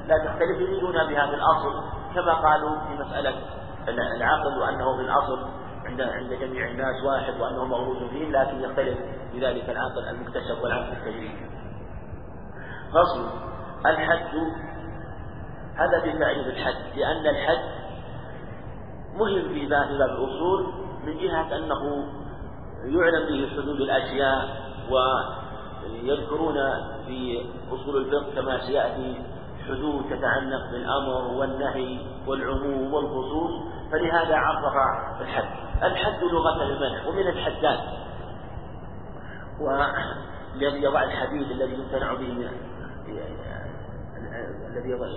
[0.07, 1.83] لا تختلف يريدون بها في الأصل
[2.15, 3.33] كما قالوا في مسألة
[3.87, 5.47] العقل وأنه في الأصل
[5.85, 8.97] عند عند جميع الناس واحد وأنه مولود فيه لكن يختلف
[9.33, 11.58] بذلك العقل المكتسب والعقل التجريبي.
[12.93, 13.49] فصل.
[13.85, 14.35] الحد
[15.75, 16.11] هذا في
[16.49, 17.79] الحد لأن الحد
[19.15, 20.73] مهم في باب الأصول
[21.05, 22.05] من جهة أنه
[22.83, 24.47] يعلم به حدود الأشياء
[24.91, 26.55] ويذكرون
[27.07, 29.21] في أصول الفقه كما سيأتي
[29.67, 33.51] حدود تتعلق بالأمر والنهي والعموم والخصوص
[33.91, 34.63] فلهذا عرف
[35.21, 35.49] الحد
[35.83, 37.79] الحد لغة المنع ومن الحدات
[39.61, 42.49] والذي يضع الحديد الذي يمتنع به من
[44.67, 45.07] الذي يضع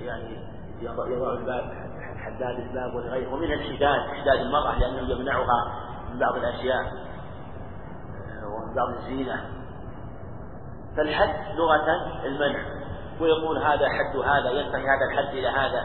[0.00, 0.38] يعني
[0.80, 1.86] يضع الباب
[2.26, 8.88] حداد الباب والغير ومن الحداد حداد المرأة لأنه يمنعها من بعض الأشياء آه، ومن بعض
[8.88, 9.44] الزينة.
[10.96, 11.86] فالحد لغة
[12.24, 12.58] المنع.
[13.20, 15.82] ويقول هذا حد هذا ينتهي هذا الحد إلى هذا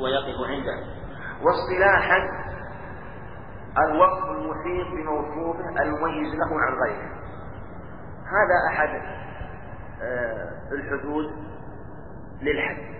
[0.00, 0.74] ويقف عنده.
[1.42, 2.18] واصطلاحا
[3.78, 7.12] الوصف المحيط بموصوفه المميز له عن غيره.
[8.26, 8.88] هذا أحد
[10.72, 11.30] الحدود
[12.42, 12.92] للحد.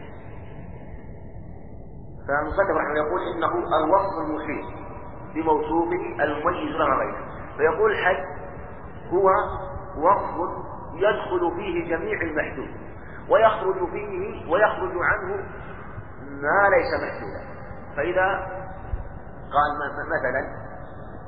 [2.28, 3.52] فالمصنف رحمه يقول إنه
[3.84, 4.82] الوصف المحيط
[5.34, 7.24] بموصوفه المميز له غيره
[7.56, 8.24] فيقول الحد
[9.12, 9.28] هو
[9.96, 12.70] وصف يدخل فيه جميع المحدود
[13.28, 15.36] ويخرج فيه ويخرج عنه
[16.22, 17.42] ما ليس محدودا.
[17.96, 18.28] فإذا
[19.52, 20.62] قال مثلا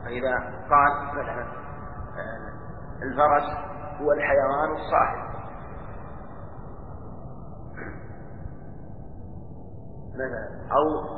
[0.05, 0.35] فإذا
[0.71, 3.57] قال مثلا آه، الفرس
[4.01, 5.24] هو الحيوان الصاحب.
[10.72, 11.14] أو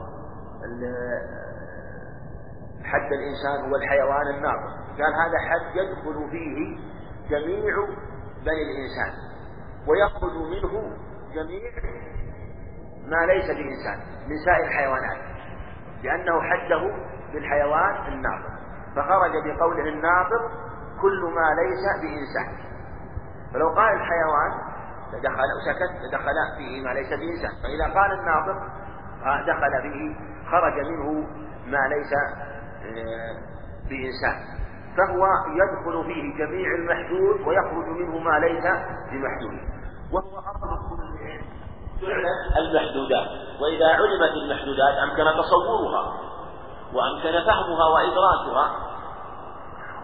[2.85, 6.79] حد الإنسان هو الحيوان الناطق قال هذا حد يدخل فيه
[7.31, 7.75] جميع
[8.45, 9.13] بني الإنسان
[9.89, 10.97] ويخرج منه
[11.35, 11.71] جميع
[13.07, 15.19] ما ليس بإنسان من سائر الحيوانات
[16.03, 16.95] لأنه حده
[17.33, 18.57] بالحيوان الناطق
[18.97, 20.51] فخرج بقوله الناطق
[21.03, 22.67] كل ما ليس بإنسان.
[23.53, 24.53] فلو قال الحيوان
[25.13, 27.51] لدخل وسكت لدخل فيه ما ليس بإنسان.
[27.63, 28.86] فإذا قال الناطق
[29.47, 30.15] دخل فيه
[30.51, 31.29] خرج منه
[31.67, 32.13] ما ليس
[32.87, 33.35] آه،
[33.89, 34.57] بإنسان.
[34.97, 35.27] فهو
[35.61, 38.65] يدخل فيه جميع المحدود ويخرج منه ما ليس
[39.11, 39.61] بمحدود.
[40.13, 41.03] وهو أصل كل
[42.59, 43.29] المحدودات.
[43.61, 46.13] وإذا علمت المحدودات أمكن تصورها
[46.93, 48.97] وأمكن فهمها وإدراكها.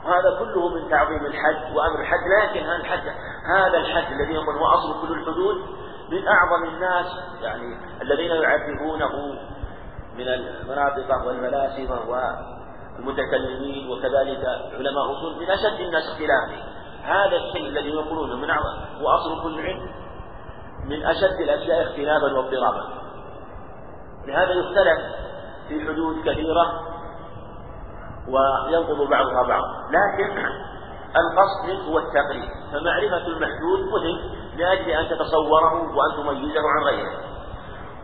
[0.05, 3.03] وهذا كله من تعظيم الحد وأمر الحد لكن هذا الحد
[3.57, 5.57] هذا الحد الذي هو أصل كل الحدود
[6.13, 7.07] من أعظم الناس
[7.43, 9.39] يعني الذين يعرفونه
[10.17, 14.45] من المناطق والملاسمة والمتكلمين وكذلك
[14.79, 16.73] علماء أصول من أشد الناس اختلافا
[17.03, 19.91] هذا الشيء الذي يقولونه من أعظم هو أصل كل علم
[20.85, 22.89] من أشد الأشياء اختلافا واضطرابا.
[24.27, 24.99] لهذا يختلف
[25.69, 26.93] في حدود كثيرة
[28.29, 30.39] وينقض بعضها بعض لكن
[31.17, 37.21] القصد هو التقريب فمعرفة المحدود مهم لأجل أن تتصوره وأن تميزه عن غيره.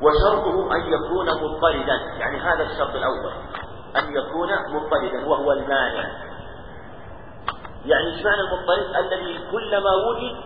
[0.03, 3.33] وشرطه أن يكون مضطردا يعني هذا الشرط الأول
[3.97, 6.09] أن يكون مضطردا وهو المانع.
[7.87, 10.37] يعني إيش معنى المضطرد الذي كلما وجد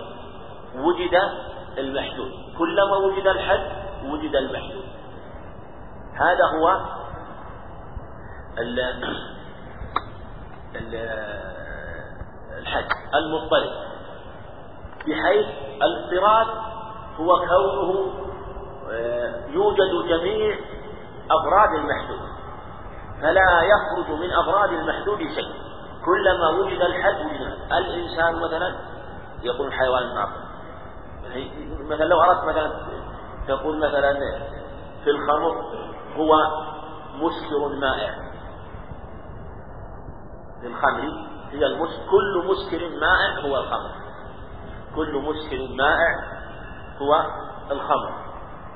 [0.76, 1.14] وجد
[1.78, 2.32] المحدود.
[2.58, 3.70] كلما وجد الحد
[4.04, 4.84] وجد المحدود.
[6.14, 6.80] هذا هو
[8.58, 8.80] ال
[10.76, 10.94] ال
[12.58, 13.91] الحد المضطرد.
[15.06, 15.46] بحيث
[15.82, 16.46] الاضطراد
[17.20, 18.12] هو كونه
[18.90, 20.56] آه، يوجد جميع
[21.30, 22.28] أفراد المحدود
[23.22, 25.52] فلا يخرج من أفراد المحدود شيء.
[26.04, 27.72] كلما وجد الحد وجد.
[27.72, 28.74] الإنسان مثلا
[29.42, 30.42] يقول الحيوان الناطق
[31.90, 32.72] مثلا لو أردت مثلا
[33.48, 34.12] تقول مثلا
[35.04, 35.64] في الخمر
[36.16, 36.32] هو
[37.14, 38.14] مسكر مائع.
[40.60, 41.00] في الخمر
[41.50, 44.01] هي المس كل مسكر مائع هو الخمر.
[44.96, 46.14] كل مسكر مائع
[46.98, 47.26] هو
[47.70, 48.22] الخمر.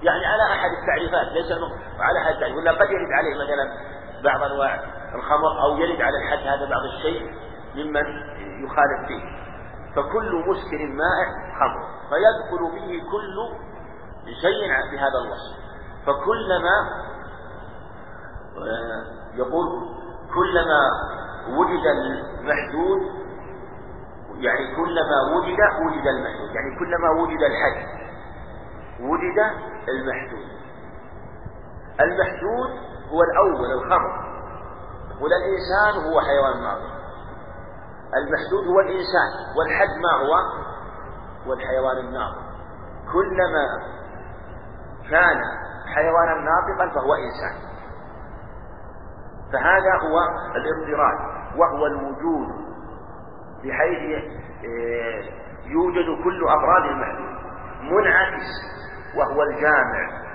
[0.03, 1.53] يعني على أحد التعريفات ليس
[2.01, 3.73] على أحد التعريفات ولا قد يرد عليه مثلا
[4.25, 4.81] بعض أنواع
[5.15, 7.23] الخمر أو يرد على الحد هذا بعض الشيء
[7.75, 8.05] ممن
[8.65, 9.47] يخالف فيه.
[9.97, 11.29] فكل مسكر مائع
[11.61, 13.37] خمر فيدخل فيه كل
[14.43, 15.67] شيء بهذا الوصف.
[16.07, 17.07] فكلما
[18.57, 19.05] آه،
[19.35, 19.67] يقول
[20.35, 20.81] كلما
[21.59, 23.26] وجد المحدود
[24.39, 26.55] يعني كلما وجد وجد المحدود.
[26.55, 27.87] يعني كلما وجد الحد
[29.01, 29.39] وجد
[29.89, 30.49] المحدود.
[32.01, 32.71] المحدود
[33.11, 34.27] هو الأول الخمر
[35.21, 36.97] والإنسان هو حيوان ناطق
[38.15, 40.35] المحدود هو الإنسان والحد ما هو؟
[41.47, 42.43] هو الحيوان الناطق.
[43.13, 43.67] كلما
[45.11, 45.43] كان
[45.95, 47.67] حيوانا ناطقا فهو إنسان.
[49.53, 50.19] فهذا هو
[50.57, 51.19] الاضطراد
[51.59, 52.66] وهو الوجود.
[53.67, 54.25] بحيث
[54.65, 55.23] آه،
[55.67, 57.37] يوجد كل أفراد المحدود.
[57.83, 58.47] منعكس
[59.17, 60.27] وهو الجامع.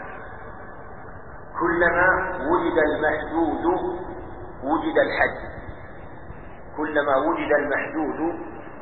[1.59, 2.09] كلما
[2.51, 3.65] وجد المحدود
[4.63, 5.51] وجد الحد.
[6.77, 8.19] كلما وجد المحدود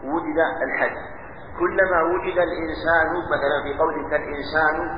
[0.04, 0.96] وجد الحد.
[1.60, 4.98] كلما وجد الإنسان مثلا في قولك الإنسان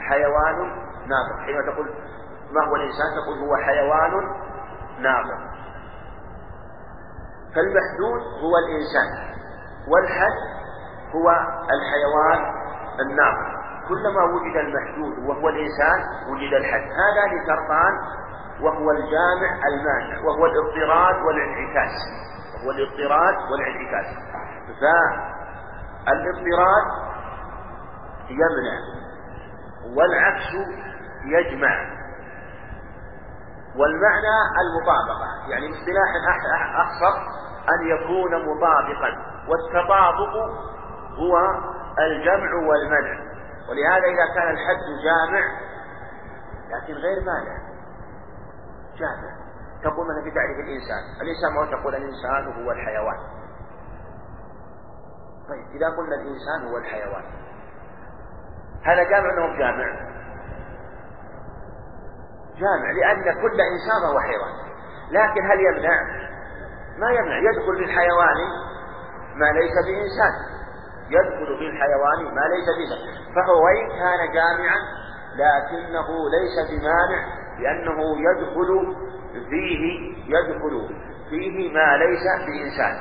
[0.00, 0.58] حيوان
[1.06, 1.38] ناطق.
[1.46, 1.86] حين تقول
[2.52, 4.12] ما هو الإنسان؟ تقول هو حيوان
[5.00, 5.47] ناطق.
[7.54, 9.08] فالمحدود هو الإنسان
[9.88, 10.38] والحد
[11.14, 11.30] هو
[11.74, 12.40] الحيوان
[13.00, 15.98] الناطق كلما وجد المحدود وهو الإنسان
[16.30, 16.80] وجد الحد.
[16.82, 17.94] هذان شرطان
[18.60, 21.92] وهو الجامع المانع وهو الاضطراد والانعكاس.
[22.54, 24.06] وهو الاضطراد والانعكاس.
[26.06, 26.86] فالاضطراد
[28.30, 28.78] يمنع
[29.96, 30.50] والعكس
[31.24, 31.97] يجمع.
[33.78, 36.10] والمعنى المطابقة يعني باصطلاح
[36.74, 37.14] أخصر
[37.74, 39.10] أن يكون مطابقا
[39.48, 40.34] والتطابق
[41.18, 41.38] هو
[41.98, 43.28] الجمع والمنع.
[43.68, 45.44] ولهذا إذا كان الحد جامع
[46.70, 47.58] لكن غير مانع.
[48.96, 49.38] جامع.
[49.82, 51.02] تقول مثلا في تعريف الإنسان.
[51.22, 53.38] الإنسان ما تقول الإنسان هو الحيوان.
[55.48, 57.24] طيب إذا قلنا الإنسان هو الحيوان
[58.84, 60.17] هذا جامع أنه جامع؟
[62.60, 64.68] جامع لأن كل إنسان هو حيوان
[65.10, 66.00] لكن هل يمنع؟
[66.98, 67.38] ما يمنع.
[67.38, 68.36] يدخل في الحيوان
[69.34, 70.32] ما ليس بإنسان.
[71.10, 73.34] يدخل في الحيوان ما ليس بإنسان.
[73.34, 74.78] فهو وإن كان جامعا
[75.34, 77.22] لكنه ليس بمانع
[77.58, 78.96] لأنه يدخل
[79.50, 80.88] فيه يدخل
[81.30, 82.94] فيه ما ليس بإنسان.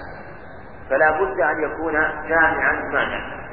[0.89, 1.93] فلا بد أن يكون
[2.29, 3.47] جامعا مانع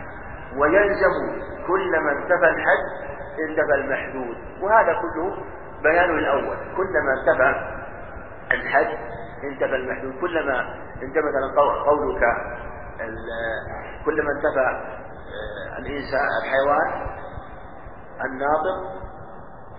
[0.57, 3.15] ويلزم كلما انتفى الحد
[3.49, 5.37] انتفى المحدود وهذا كله
[5.85, 6.57] بيانه الأول.
[6.77, 7.51] كلما انتفى
[8.53, 8.99] الحد
[9.45, 10.21] انتفى المحدود.
[10.21, 10.61] كلما
[11.03, 12.23] انتفى مثلا قولك
[14.05, 14.95] كلما انتفى
[15.35, 17.07] آه، الإنسان الحيوان
[18.25, 18.77] الناطق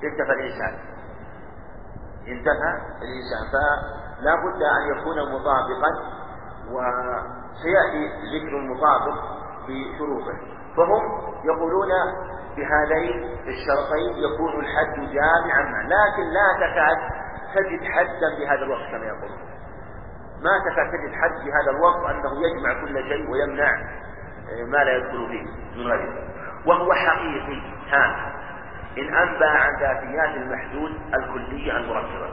[0.04, 0.74] انتفى الإنسان.
[2.28, 2.72] انتفى
[3.06, 3.44] الإنسان.
[3.52, 5.92] فلا بد أن يكون مطابقا
[6.72, 8.04] وسيأتي
[8.36, 9.18] ذكر المطابق
[9.68, 10.38] بشروطه.
[10.78, 11.04] فهم
[11.46, 11.90] يقولون
[12.56, 16.98] بهذين الشرطين يكون الحد جامعا لكن لا تكاد
[17.56, 19.56] تجد حدا بهذا الوصف كما يقولون
[20.42, 23.72] ما تكاد تجد حد بهذا الوصف أنه يجمع كل شيء ويمنع
[24.50, 25.44] آه، ما لا يدخل فيه
[25.76, 26.26] من غيره
[26.66, 27.62] وهو حقيقي.
[27.92, 28.32] ها.
[28.98, 32.30] إن أنبأ عن ذاتيات المحدود الكلية المركبة.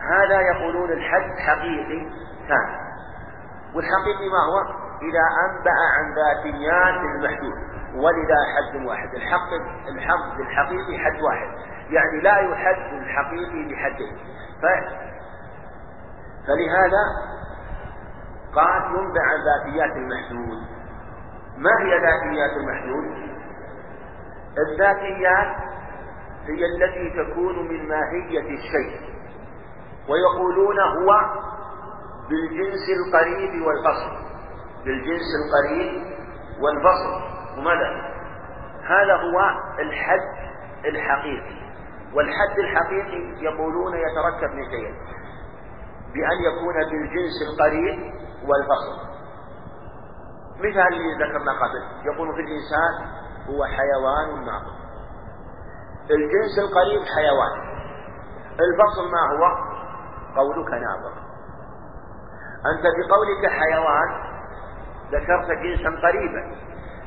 [0.00, 2.10] هذا يقولون الحد حقيقي.
[2.48, 2.76] ثاني
[3.74, 7.75] والحقيقي ما هو؟ إذا أنبأ عن ذاتيات المحدود.
[7.94, 9.14] ولذا حد واحد.
[9.14, 9.52] الحق
[9.88, 11.48] الحق الحقيقي حد واحد.
[11.90, 14.16] يعني لا يحد الحقيقي بحدين
[14.62, 14.66] ف...
[16.46, 17.02] فلهذا
[18.54, 20.58] قال ينبع عن ذاتيات المحدود.
[21.58, 23.36] ما هي ذاتيات المحدود؟
[24.58, 25.56] الذاتيات
[26.46, 29.16] هي التي تكون من ماهية الشيء.
[30.08, 31.20] ويقولون هو
[32.28, 34.26] بالجنس القريب والفصل.
[34.84, 36.02] بالجنس القريب
[36.60, 37.36] والفصل.
[37.56, 38.16] وماذا؟
[38.82, 39.40] هذا هو
[39.78, 40.52] الحد
[40.84, 41.66] الحقيقي.
[42.14, 44.94] والحد الحقيقي يقولون يتركب من شيئين
[46.14, 47.98] بأن يكون بالجنس القريب
[48.42, 49.06] والفصل.
[50.58, 52.06] مثال اللي ذكرنا قبل.
[52.06, 52.94] يقول في الإنسان
[53.48, 54.76] هو حيوان ناطق
[56.10, 57.76] الجنس القريب حيوان.
[58.46, 59.76] الفصل ما هو؟
[60.36, 61.16] قولك ناطق
[62.66, 64.36] أنت بقولك حيوان
[65.12, 66.56] ذكرت جنسا قريبا.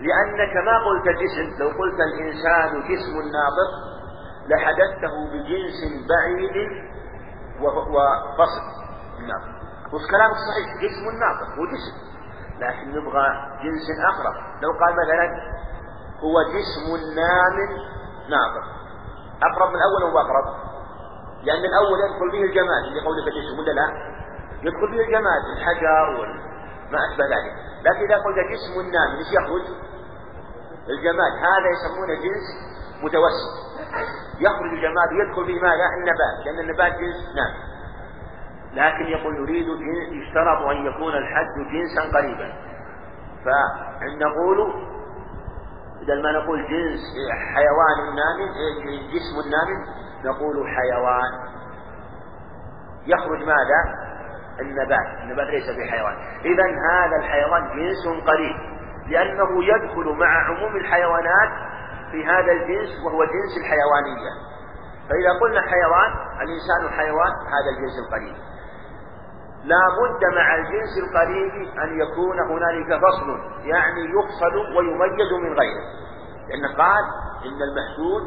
[0.01, 3.71] لأنك ما قلت جسم لو قلت الإنسان جسم ناطق
[4.47, 5.79] لحدثته بجنس
[6.09, 6.55] بعيد
[7.61, 8.65] وفصل
[9.19, 9.59] الناطق
[9.93, 11.95] والكلام الصحيح جسم ناطق هو جسم.
[12.59, 13.27] لكن نبغى
[13.63, 15.25] جنس أقرب لو قال مثلا
[16.23, 16.85] هو جسم
[17.15, 17.57] نام
[18.29, 18.65] ناطق.
[19.43, 20.45] أقرب من الأول أو أقرب؟
[21.43, 23.87] لأن الأول يدخل فيه الجماد اللي قولك جسم ولا لا؟
[24.61, 26.27] يدخل فيه الجماد الحجر
[26.91, 27.53] ما أشبه ذلك.
[27.85, 29.88] لكن إذا قلت جسم نام إيش يخرج؟
[30.89, 31.33] الجماد.
[31.49, 32.45] هذا يسمونه جنس
[33.03, 33.53] متوسط.
[34.39, 36.37] يخرج الجماد ويدخل فيه ماذا؟ النبات.
[36.45, 37.19] لأن النبات جنس.
[37.35, 37.69] نام
[38.73, 39.67] لكن يقول يريد
[40.11, 42.53] يشترط أن يكون الحد جنسا قريبا.
[43.45, 44.57] فإن نقول
[46.01, 46.99] بدل ما نقول جنس
[47.55, 48.39] حيوان نام
[49.13, 49.69] جسم نام
[50.25, 51.31] نقول حيوان.
[53.05, 53.81] يخرج ماذا؟
[54.59, 55.07] النبات.
[55.23, 56.15] النبات ليس بحيوان.
[56.45, 58.78] إذا هذا الحيوان جنس قريب.
[59.09, 61.49] لأنه يدخل مع عموم الحيوانات
[62.11, 64.31] في هذا الجنس وهو جنس الحيوانية.
[65.09, 68.35] فإذا قلنا حيوان الإنسان حيوان هذا الجنس القريب.
[69.63, 73.29] لا بد مع الجنس القريب أن يكون هنالك فصل
[73.63, 75.85] يعني يفصل ويميز من غيره.
[76.49, 77.03] لأن قال
[77.45, 78.23] إن المحدود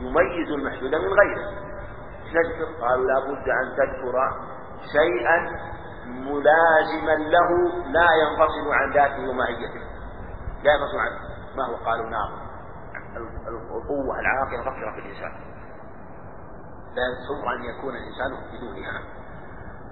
[0.00, 1.70] يميز المحدود من غيره.
[2.34, 4.14] نذكر قالوا لا بد أن تذكر
[4.92, 5.38] شيئا
[6.06, 7.50] ملازما له
[7.92, 9.89] لا ينفصل عن ذاته وماهيته
[10.62, 11.18] لا ينفصل عنه.
[11.56, 12.50] ما هو؟ قالوا نار.
[13.70, 15.32] القوة العاقلة تفكر في الإنسان
[16.96, 19.02] لا يصح أن يكون الإنسان بدونها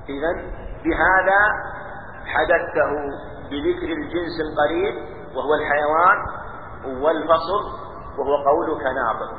[0.09, 0.33] إذا
[0.85, 1.41] بهذا
[2.27, 2.91] حدثته
[3.51, 4.95] بذكر الجنس القريب
[5.37, 6.19] وهو الحيوان
[7.03, 7.89] والفصل
[8.19, 9.33] وهو قولك ناطق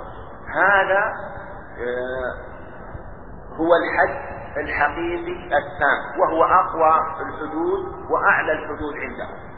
[0.55, 1.03] هذا
[1.79, 2.33] آه،
[3.55, 9.48] هو الحد الحقيقي التام وهو أقوى الحدود وأعلى الحدود عندهم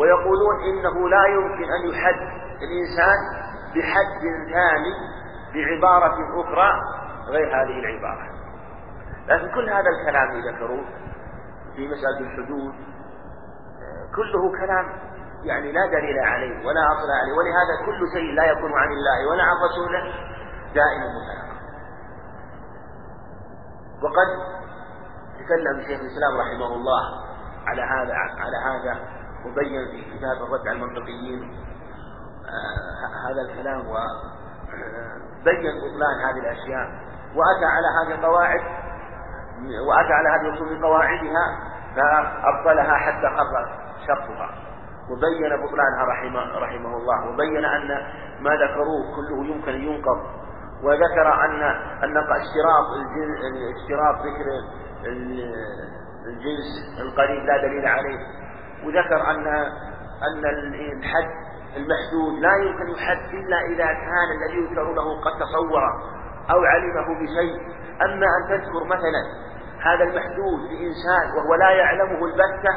[0.00, 2.20] ويقولون إنه لا يمكن أن يحد
[2.62, 3.18] الإنسان
[3.74, 4.22] بحد
[4.52, 4.92] ثاني
[5.54, 6.70] بعبارة أخرى
[7.28, 8.30] غير هذه العبارة.
[9.28, 10.84] لكن كل هذا الكلام ذكروه
[11.76, 12.74] في مسألة الحدود
[14.16, 15.10] كله كلام
[15.44, 19.42] يعني لا دليل عليه ولا أصل عليه ولهذا كل شيء لا يكون عن الله ولا
[19.42, 20.02] عن رسوله
[20.74, 21.60] دائما متناقض.
[24.02, 24.28] وقد
[25.38, 27.02] تكلم شيخ الإسلام رحمه الله
[27.66, 31.40] على هذا على هذا وبين في كتاب الرد على المنطقيين
[32.46, 36.86] آه هذا الكلام وبين بطلان هذه الأشياء.
[37.36, 38.60] وأتى على هذه القواعد
[39.88, 41.46] وأتى على هذه الأصول بقواعدها
[41.96, 43.54] فأبطلها حتى خر
[44.06, 44.48] شرطها.
[45.10, 47.28] وبين بطلانها رحمه, رحمه الله.
[47.28, 47.88] وبين أن
[48.40, 50.20] ما ذكروه كله يمكن أن ينقض.
[50.82, 51.62] وذكر أن
[52.04, 52.86] أن اشتراط
[53.76, 54.46] اشتراط ذكر
[56.26, 56.68] الجنس
[57.00, 58.18] القريب لا دليل عليه.
[58.84, 59.46] وذكر أن
[60.28, 60.44] أن
[60.98, 61.30] الحد
[61.76, 65.82] المحدود لا يمكن يحد إلا إذا كان الذي يذكر له قد تصور
[66.50, 67.60] أو علمه بشيء.
[68.02, 69.22] أما أن تذكر مثلا
[69.82, 72.72] هذا المحدود لإنسان وهو لا يعلمه البتة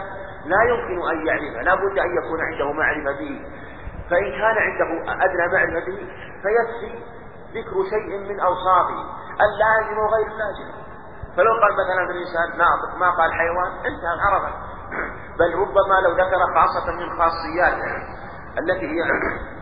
[0.46, 3.42] لا يمكن أن يعرفه لا بد أن يكون عنده معرفة به.
[4.10, 6.08] فإن كان عنده أدنى معرفة به
[6.44, 7.04] فيكفي
[7.54, 9.06] ذكر شيء من أوصافه.
[9.42, 10.83] اللازم وغير اللازم
[11.38, 14.54] فلو قال مثلا الإنسان ناطق ما قال حيوان انتهى عرفه.
[15.40, 17.92] بل ربما لو ذكر خاصة من خاصياته
[18.60, 19.04] التي هي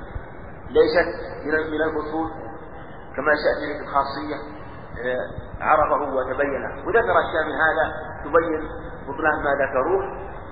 [0.75, 1.09] ليست
[1.45, 2.29] من الفصول
[3.15, 4.35] كما سيأتي في الخاصية
[5.05, 5.27] آه،
[5.63, 6.87] عرفه وتبينه.
[6.87, 7.85] وذكر أشياء من هذا
[8.23, 8.69] تبين
[9.07, 10.03] بطلان ما ذكروه.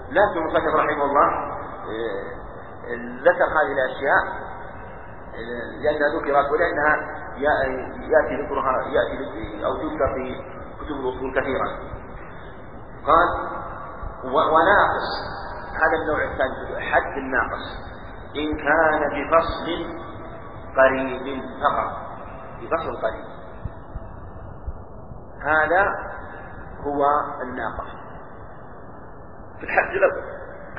[0.09, 1.28] لكن المصنف رحمه الله
[1.89, 2.39] آه،
[3.28, 4.24] ذكر هذه الأشياء
[5.36, 10.59] آه، لأنها ذكرت ولأنها يأتي ذكرها يأتي أو تذكر في
[10.89, 11.67] كتب الأصول كثيرا.
[13.05, 13.29] قال
[14.25, 15.09] وناقص.
[15.73, 17.65] هذا النوع الثاني حد الناقص.
[18.35, 19.67] إن كان بفصل
[20.77, 21.91] قريب فقط.
[22.61, 23.25] بفصل قريب.
[25.41, 25.83] هذا
[26.85, 27.05] هو
[27.43, 27.91] الناقص.
[29.59, 30.23] في الحد الأول.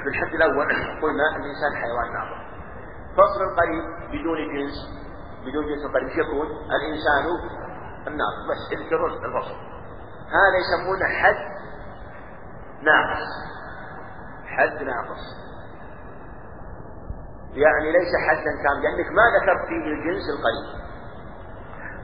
[0.02, 0.66] في الحد الأول
[1.02, 2.40] قلنا الإنسان حيوان ناقص.
[3.12, 4.76] فصل القريب بدون جنس
[5.42, 6.08] بدون جنس قريب.
[6.08, 7.24] يكون الإنسان
[8.06, 8.40] الناقص.
[8.50, 9.79] بس اذكر الفصل.
[10.30, 11.50] هذا يسمونه حد
[12.82, 13.28] ناقص؟
[14.46, 15.24] حد ناقص.
[17.52, 18.82] يعني ليس حدا كامل.
[18.82, 20.80] لأنك ما ذكرت فيه الجنس القريب.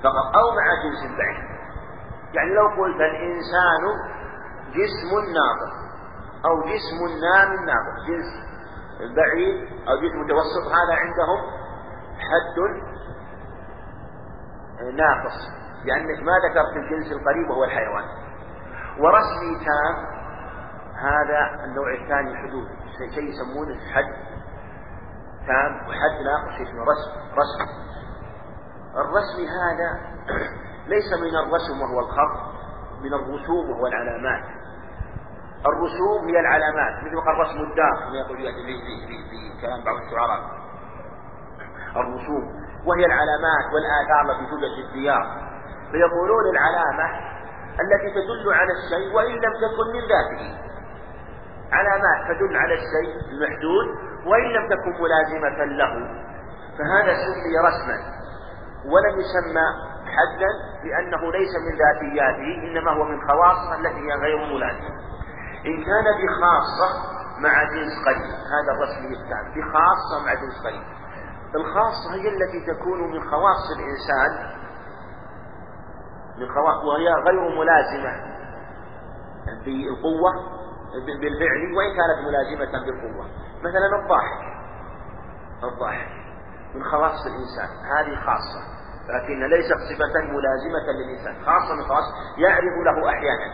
[0.02, 1.56] فقط أو مع جنس بعيد.
[2.34, 3.82] يعني لو قلت الإنسان
[4.70, 5.76] جسم ناقص
[6.44, 8.06] أو جسم نام ناقص.
[8.08, 8.46] جنس
[9.16, 11.40] بعيد أو جسم متوسط هذا عندهم
[12.18, 12.58] حد
[14.94, 15.65] ناقص.
[15.84, 18.04] لأنك ما ذكرت الجنس القريب وهو الحيوان.
[18.98, 19.94] ورسمي تام
[20.96, 22.68] هذا النوع الثاني حدود
[23.14, 24.12] شيء يسمونه حد.
[25.46, 27.10] تام وحد ناقص اسمه رسم
[27.40, 27.68] رسم.
[28.96, 29.90] الرسم هذا
[30.92, 32.56] ليس من الرسم وهو الخط
[33.02, 34.44] من الرسوم وهو العلامات.
[35.66, 40.40] الرسوم هي العلامات مثل قال رسم الدار كما يقول في كلام بعض الشعراء.
[41.96, 42.44] الرسوم
[42.86, 45.46] وهي العلامات والآثار التي توجد في الديار.
[45.92, 47.06] فيقولون العلامة
[47.82, 50.58] التي تدل على الشيء وإن لم تكن من ذاته.
[51.72, 53.86] علامات تدل على الشيء المحدود
[54.26, 55.92] وإن لم تكن ملازمة له.
[56.78, 57.98] فهذا سمي رسما
[58.92, 59.66] ولم يسمى
[60.16, 60.50] حدا
[60.84, 64.96] لأنه ليس من ذاتياته إنما هو من خواصة التي هي غير ملازمة.
[65.66, 66.88] إن كان بخاصة
[67.40, 70.82] مع جنس قريب هذا الرسم الثاني بخاصة مع جنس قريب.
[71.54, 74.56] الخاصة هي التي تكون من خواص الإنسان
[76.38, 78.36] من خواص وهي غير ملازمة
[79.64, 80.32] بالقوة
[81.20, 83.26] بالفعل وإن كانت ملازمة بالقوة.
[83.60, 84.56] مثلا الضاحك
[85.64, 86.08] الضاحك
[86.74, 88.76] من خواص الإنسان هذه خاصة
[89.08, 91.44] لكن ليست صفة ملازمة للإنسان.
[91.44, 92.04] خاصة من خواص
[92.38, 93.48] يعرف له أحيانا.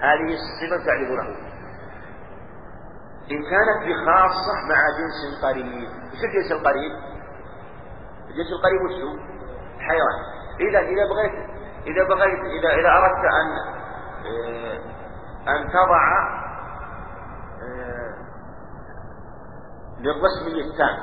[0.00, 1.56] هذه الصفة تعرف له.
[3.30, 6.92] إن كانت بخاصة مع جنس قريب وش الجنس القريب؟
[8.28, 9.18] الجنس القريب وش هو؟
[9.80, 10.36] حيوان.
[10.60, 11.55] إذا إذا بغيت
[11.86, 13.48] إذا بغيت إذا إذا أردت أن
[15.48, 16.02] أن تضع
[19.98, 20.96] للرسمي التام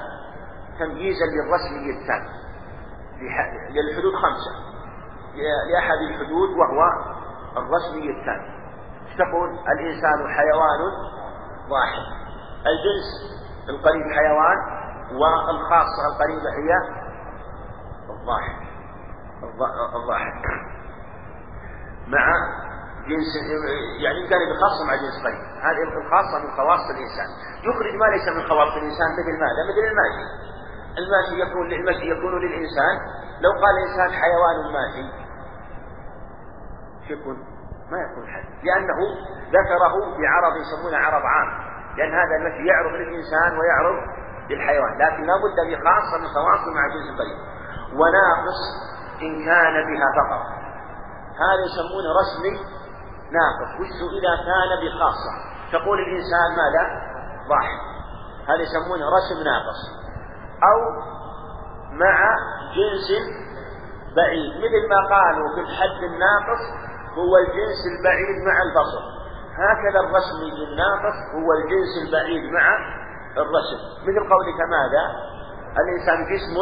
[0.79, 2.23] تمييزا للرسمي التام
[3.69, 4.53] للحدود خمسة.
[5.71, 6.81] لأحد الحدود وهو
[7.57, 8.53] الرسمي التام
[9.17, 10.81] تقول؟ الإنسان حيوان
[11.69, 12.05] واحد.
[12.71, 13.09] الجنس
[13.69, 14.57] القريب حيوان
[15.11, 16.71] والخاصة القريبة هي
[18.09, 18.59] الضاحك.
[19.95, 20.72] الضاحك.
[22.08, 22.26] مع
[23.10, 23.32] جنس
[24.04, 27.30] يعني كان بخاصة مع جنس قريب هذه الخاصة من خواص الإنسان.
[27.68, 30.26] يخرج ما ليس من خواص الإنسان مثل ماذا؟ مثل الماشي
[31.01, 32.95] الماشي يكون للمشي يكون للإنسان.
[33.43, 35.06] لو قال الإنسان حيوان ماشي
[37.14, 37.38] يكون؟
[37.91, 38.99] ما يكون حد لأنه
[39.58, 41.49] ذكره بعرض يسمونه عرض عام.
[41.97, 43.97] لأن هذا المشي يعرض للإنسان ويعرض
[44.49, 44.93] للحيوان.
[44.97, 47.39] لكن لا بد بخاصة من تواصل مع جنس القريب
[47.99, 48.62] وناقص
[49.22, 50.62] إن كان بها فقط
[51.41, 52.53] هذا يسمونه رسمي
[53.38, 55.34] ناقص وش إذا كان بخاصة.
[55.71, 56.84] تقول الإنسان ماذا؟
[57.49, 57.81] ضاحك
[58.49, 59.79] هذا يسمونه رسم ناقص.
[60.69, 60.79] أو
[61.91, 62.17] مع
[62.75, 63.09] جنس
[64.15, 64.51] بعيد.
[64.57, 66.63] مثل ما قالوا في الحد الناقص
[67.17, 69.03] هو الجنس البعيد مع البصر.
[69.63, 72.67] هكذا الرسم للناقص هو الجنس البعيد مع
[73.38, 73.79] الرسم.
[74.07, 75.03] مثل قولك ماذا؟
[75.81, 76.55] الإنسان جسم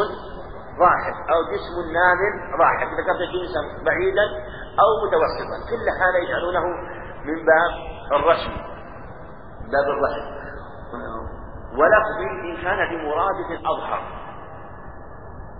[0.78, 2.20] ضاحك أو جسم نام
[2.58, 2.88] ضاحك.
[2.98, 4.24] ذكرت جنسا بعيدا
[4.80, 6.66] أو متوسطا كل هذا يجعلونه
[7.24, 7.72] من باب
[8.12, 8.52] الرسم
[9.72, 10.42] باب الرسم
[11.72, 14.02] ولفظي إن كان بمرادف أظهر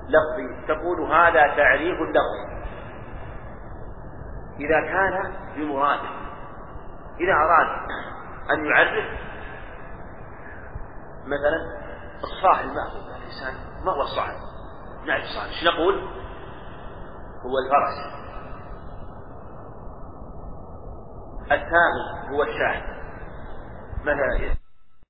[0.09, 2.63] لفظي تقول هذا تعريف لفظي
[4.61, 6.09] إذا كان بمراده
[7.21, 7.67] إذا أراد
[8.51, 9.05] أن يعرف
[11.27, 11.83] مثلا
[12.25, 13.55] الصاحب ما الإنسان
[13.85, 14.35] ما هو الصاحب؟
[15.07, 15.49] نعرف الصاحب.
[15.49, 15.95] إيش نقول؟
[17.43, 18.22] هو الفرس.
[21.51, 22.83] الثاني هو الشاهد.
[24.05, 24.62] مثلا